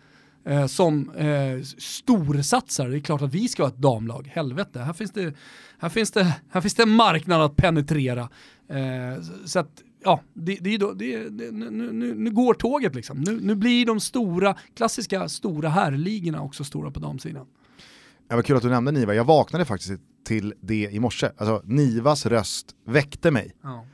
[0.45, 4.79] Eh, som eh, storsatsare, det är klart att vi ska ha ett damlag, helvete.
[4.79, 5.33] Här finns det,
[5.79, 8.29] här finns det, här finns det en marknad att penetrera.
[8.69, 13.21] Eh, så att ja, det, det, det, det nu, nu, nu, går tåget liksom.
[13.21, 17.45] Nu, nu blir de stora, klassiska stora herrligorna också stora på damsidan.
[18.27, 21.29] Ja, vad kul att du nämnde Niva, jag vaknade faktiskt till det i morse.
[21.37, 23.55] Alltså Nivas röst väckte mig.
[23.63, 23.85] Ja.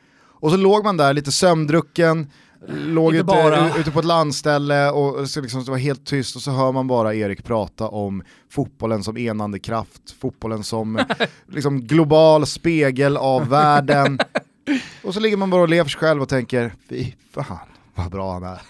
[0.41, 2.32] Och så låg man där lite sömndrucken,
[2.68, 6.51] låg ute, ute, på ett landställe och så liksom det var helt tyst och så
[6.51, 10.99] hör man bara Erik prata om fotbollen som enande kraft, fotbollen som
[11.47, 14.20] liksom global spegel av världen.
[15.03, 17.57] Och så ligger man bara och lever sig själv och tänker, fy fan
[17.95, 18.61] vad bra han är.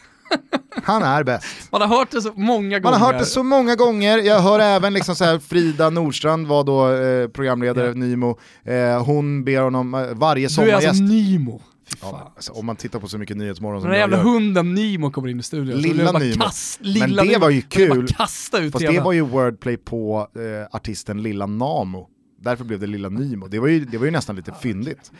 [0.84, 1.72] Han är bäst.
[1.72, 2.82] Man har hört det så många gånger.
[2.92, 4.18] Man har hört det så många gånger.
[4.18, 7.98] Jag hör även liksom så här, Frida Nordstrand var då eh, programledare, yeah.
[7.98, 8.38] Nymo.
[8.64, 10.82] Eh, hon ber honom eh, varje sommargäst.
[10.82, 11.62] Du är alltså Nymo.
[12.02, 14.24] Ja, alltså, om man tittar på så mycket Nyhetsmorgon som Den jävla gör.
[14.24, 15.78] hunden Nimo kommer in i studion.
[15.82, 16.44] Lilla Nimo.
[16.44, 17.40] Kast, lilla Men det Nimo.
[17.40, 18.08] var ju kul.
[18.18, 22.08] Fast det var ju wordplay på eh, artisten Lilla Namo.
[22.42, 23.48] Därför blev det Lilla Nymo.
[23.48, 25.12] Det var ju, det var ju nästan lite fyndigt.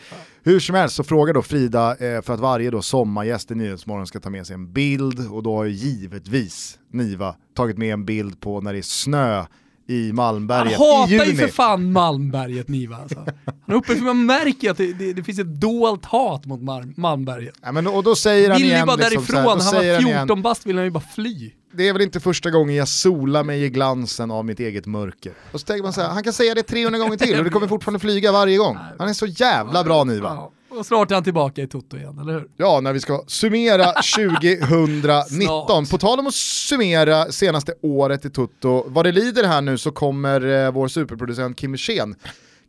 [0.42, 4.06] Hur som helst så frågar då Frida eh, för att varje då sommargäst i Nyhetsmorgon
[4.06, 8.40] ska ta med sig en bild och då har givetvis Niva tagit med en bild
[8.40, 9.44] på när det är snö
[9.88, 13.18] i Malmberget Han hatar ju för fan Malmberget Niva alltså.
[13.44, 16.60] Han är uppe för man märker att det, det, det finns ett dolt hat mot
[16.96, 17.54] Malmberget.
[17.62, 20.66] Ja, men, och då säger han vill igen, bara liksom, därifrån, han var 14 bast
[20.66, 21.52] vill han ju bara fly.
[21.72, 25.32] Det är väl inte första gången jag solar mig i glansen av mitt eget mörker.
[25.52, 27.50] Och så tänker man så här, han kan säga det 300 gånger till och det
[27.50, 28.78] kommer fortfarande flyga varje gång.
[28.98, 30.48] Han är så jävla bra Niva.
[30.70, 32.48] Och snart är han tillbaka i Toto igen, eller hur?
[32.56, 33.84] Ja, när vi ska summera
[34.16, 35.86] 2019.
[35.86, 39.90] På tal om att summera senaste året i Toto, vad det lider här nu så
[39.90, 42.14] kommer eh, vår superproducent Kim Wirsén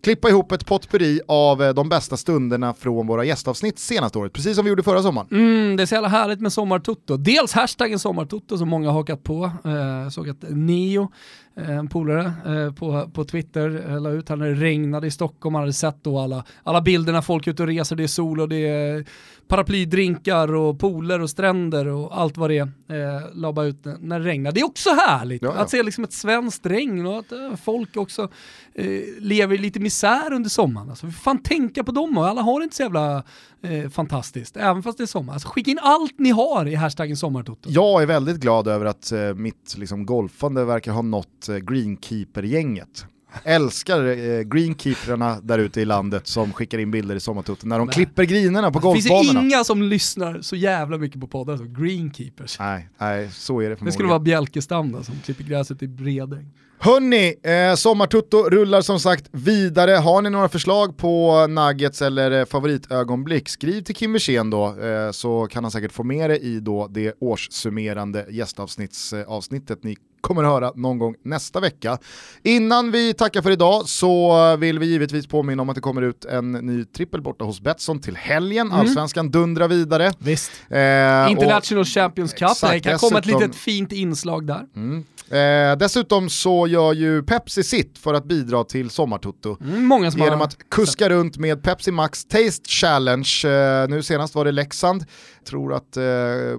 [0.04, 4.56] klippa ihop ett potpurri av eh, de bästa stunderna från våra gästavsnitt senaste året, precis
[4.56, 5.28] som vi gjorde förra sommaren.
[5.32, 7.18] Mm, det är så jävla härligt med sommartutto.
[7.18, 9.52] Dels hashtaggen sommartutto som många har hakat på.
[9.66, 11.12] Eh, såg att Neo
[11.58, 15.12] Eh, en polare eh, på, på Twitter eh, la ut här när det regnade i
[15.12, 18.04] Stockholm, han hade sett då alla, alla bilder när folk är ute och reser, det
[18.04, 19.06] är sol och det är
[19.52, 22.72] paraplydrinkar och pooler och stränder och allt vad det är.
[22.90, 24.52] Eh, la bara ut när det regnar.
[24.52, 25.62] Det är också härligt ja, ja.
[25.62, 28.30] att se liksom ett svenskt regn och att eh, folk också
[28.74, 30.90] eh, lever i lite misär under sommaren.
[30.90, 33.24] Alltså, vi får fan tänka på dem och alla har det inte så jävla
[33.64, 35.34] eh, fantastiskt, även fast det är sommar.
[35.34, 37.70] Alltså, skicka in allt ni har i hashtaggen sommartoto.
[37.70, 43.06] Jag är väldigt glad över att eh, mitt liksom, golfande verkar ha nått eh, greenkeeper-gänget.
[43.44, 47.86] Älskar eh, greenkeeperna där ute i landet som skickar in bilder i sommartotten när de
[47.86, 47.94] nej.
[47.94, 49.24] klipper grinerna på golfbanorna.
[49.24, 52.60] Finns det inga som lyssnar så jävla mycket på poddar som greenkeepers?
[52.60, 53.86] Nej, nej, så är det förmodligen.
[53.86, 56.52] Det skulle vara Bjälkestam som klipper gräset i Bredäng.
[56.84, 59.92] Hörni, eh, Sommartutto rullar som sagt vidare.
[59.92, 65.12] Har ni några förslag på nuggets eller eh, favoritögonblick, skriv till Kim Wirsén då, eh,
[65.12, 70.72] så kan han säkert få med det i då det årssummerande gästavsnittet ni kommer höra
[70.76, 71.98] någon gång nästa vecka.
[72.44, 76.26] Innan vi tackar för idag så vill vi givetvis påminna om att det kommer ut
[76.26, 78.68] en ny trippel borta hos Betsson till helgen.
[78.68, 78.80] Mm.
[78.80, 80.12] Allsvenskan dundrar vidare.
[80.20, 80.52] Visst.
[80.70, 84.66] Eh, International och, Champions Cup, exakt, det kan komma ett litet fint inslag där.
[84.76, 85.04] Mm.
[85.32, 89.58] Eh, dessutom så gör ju Pepsi sitt för att bidra till Sommartutto.
[89.62, 90.48] Mm, många som genom har...
[90.48, 93.30] att kuska runt med Pepsi Max Taste Challenge.
[93.46, 95.06] Eh, nu senast var det Leksand.
[95.46, 96.04] Tror att eh,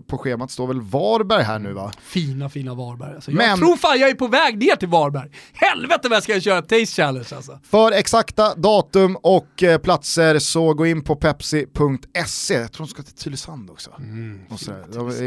[0.06, 1.92] på schemat står väl Varberg här nu va?
[2.02, 3.14] Fina, fina Varberg.
[3.14, 3.48] Alltså, Men...
[3.48, 5.30] Jag tror fan jag är på väg ner till Varberg.
[5.52, 7.58] Helvete vad jag ska köra Taste Challenge alltså.
[7.62, 12.54] För exakta datum och eh, platser så gå in på pepsi.se.
[12.54, 13.90] Jag tror de ska till Tylösand också.
[13.98, 14.40] Mm,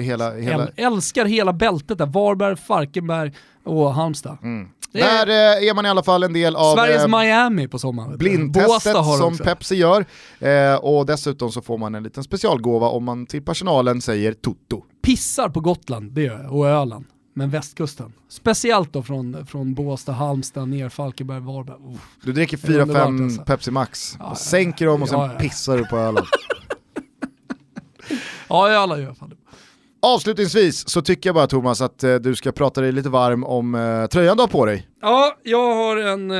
[0.03, 0.67] hela, hela...
[0.75, 3.33] Älskar hela bältet där, Varberg, Falkenberg
[3.65, 4.37] och Halmstad.
[4.43, 4.67] Mm.
[4.91, 8.17] Där eh, är man i alla fall en del av Sveriges eh, Miami på sommaren.
[8.17, 10.05] Blindtestet som Pepsi gör.
[10.39, 14.83] Eh, och dessutom så får man en liten specialgåva om man till personalen säger Toto
[15.05, 17.05] pissar på Gotland, det gör jag, och Öland.
[17.33, 18.13] Men västkusten.
[18.29, 21.75] Speciellt då från, från Båstad, Halmstad, ner Falkenberg, Varberg.
[21.75, 21.97] Uh.
[22.23, 23.43] Du dricker 4-5 alltså.
[23.43, 25.39] Pepsi Max, ja, sänker dem och sen ja, ja.
[25.39, 26.27] pissar du på Öland.
[28.49, 29.35] ja, i alla fall.
[30.05, 33.75] Avslutningsvis så tycker jag bara Thomas att eh, du ska prata dig lite varm om
[33.75, 34.87] eh, tröjan du har på dig.
[35.01, 36.37] Ja, jag har en eh,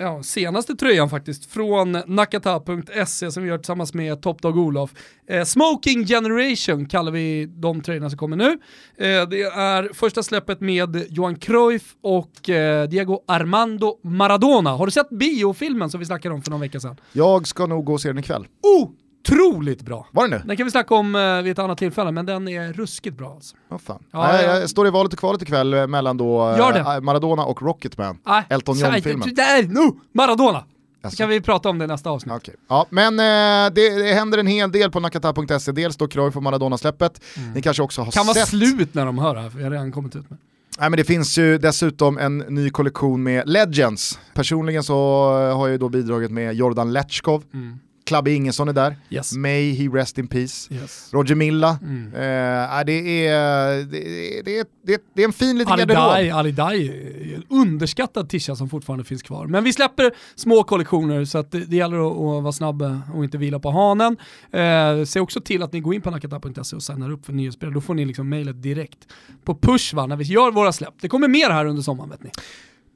[0.00, 4.90] ja, senaste tröjan faktiskt från nakata.se som vi gör tillsammans med Top Dog Olof.
[5.28, 8.50] Eh, Smoking Generation kallar vi de tröjorna som kommer nu.
[8.96, 14.70] Eh, det är första släppet med Johan Cruyff och eh, Diego Armando Maradona.
[14.70, 16.96] Har du sett biofilmen som vi snackade om för någon vecka sedan?
[17.12, 18.46] Jag ska nog gå och se den ikväll.
[18.62, 18.90] Oh!
[19.20, 20.06] Otroligt bra.
[20.10, 20.42] Var den det?
[20.46, 23.32] Den kan vi snacka om uh, vid ett annat tillfälle, men den är ruskigt bra
[23.34, 23.56] alltså.
[23.70, 24.02] Oh, fan.
[24.10, 24.58] Ja, Nej, ja.
[24.58, 28.18] Jag står i valet och kvalet ikväll eh, mellan då uh, Maradona och Rocketman.
[28.26, 28.44] Nej.
[28.48, 29.34] Elton John-filmen.
[29.36, 30.64] Nej, no, Maradona!
[31.08, 32.34] Så kan vi prata om det i nästa avsnitt.
[32.34, 32.54] Okay.
[32.68, 36.42] Ja, men eh, det, det, händer en hel del på nakata.se, dels då Cruyff och
[36.42, 37.20] Maradona-släppet.
[37.36, 37.52] Mm.
[37.52, 38.34] Ni kanske också har kan sett...
[38.34, 40.38] Kan vara slut när de hör det här, för jag har redan kommit ut med.
[40.78, 44.18] Nej, men det finns ju dessutom en ny kollektion med Legends.
[44.34, 44.94] Personligen så
[45.32, 47.44] har jag ju då bidragit med Jordan Letchkov.
[47.54, 47.78] Mm.
[48.10, 49.36] Klabbe Ingesson är där, yes.
[49.36, 51.08] May he rest in peace, yes.
[51.12, 51.78] Roger Milla.
[51.82, 52.06] Mm.
[52.06, 56.32] Eh, det, är, det, det, det, det är en fin liten garderob.
[56.32, 59.46] Ali Dai är en underskattad tisha som fortfarande finns kvar.
[59.46, 62.82] Men vi släpper små kollektioner så att det, det gäller att, att vara snabb
[63.14, 64.16] och inte vila på hanen.
[64.52, 67.72] Eh, se också till att ni går in på nakata.se och signar upp för nyhetsbrev.
[67.72, 68.98] Då får ni liksom mejlet direkt
[69.44, 70.94] på push va, när vi gör våra släpp.
[71.00, 72.30] Det kommer mer här under sommaren vet ni.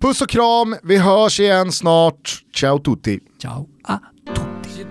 [0.01, 2.43] Puss och kram, vi hörs igen snart.
[2.55, 3.21] Ciao tutti.
[3.43, 4.09] Ciao a tutti.
[4.09, 4.14] She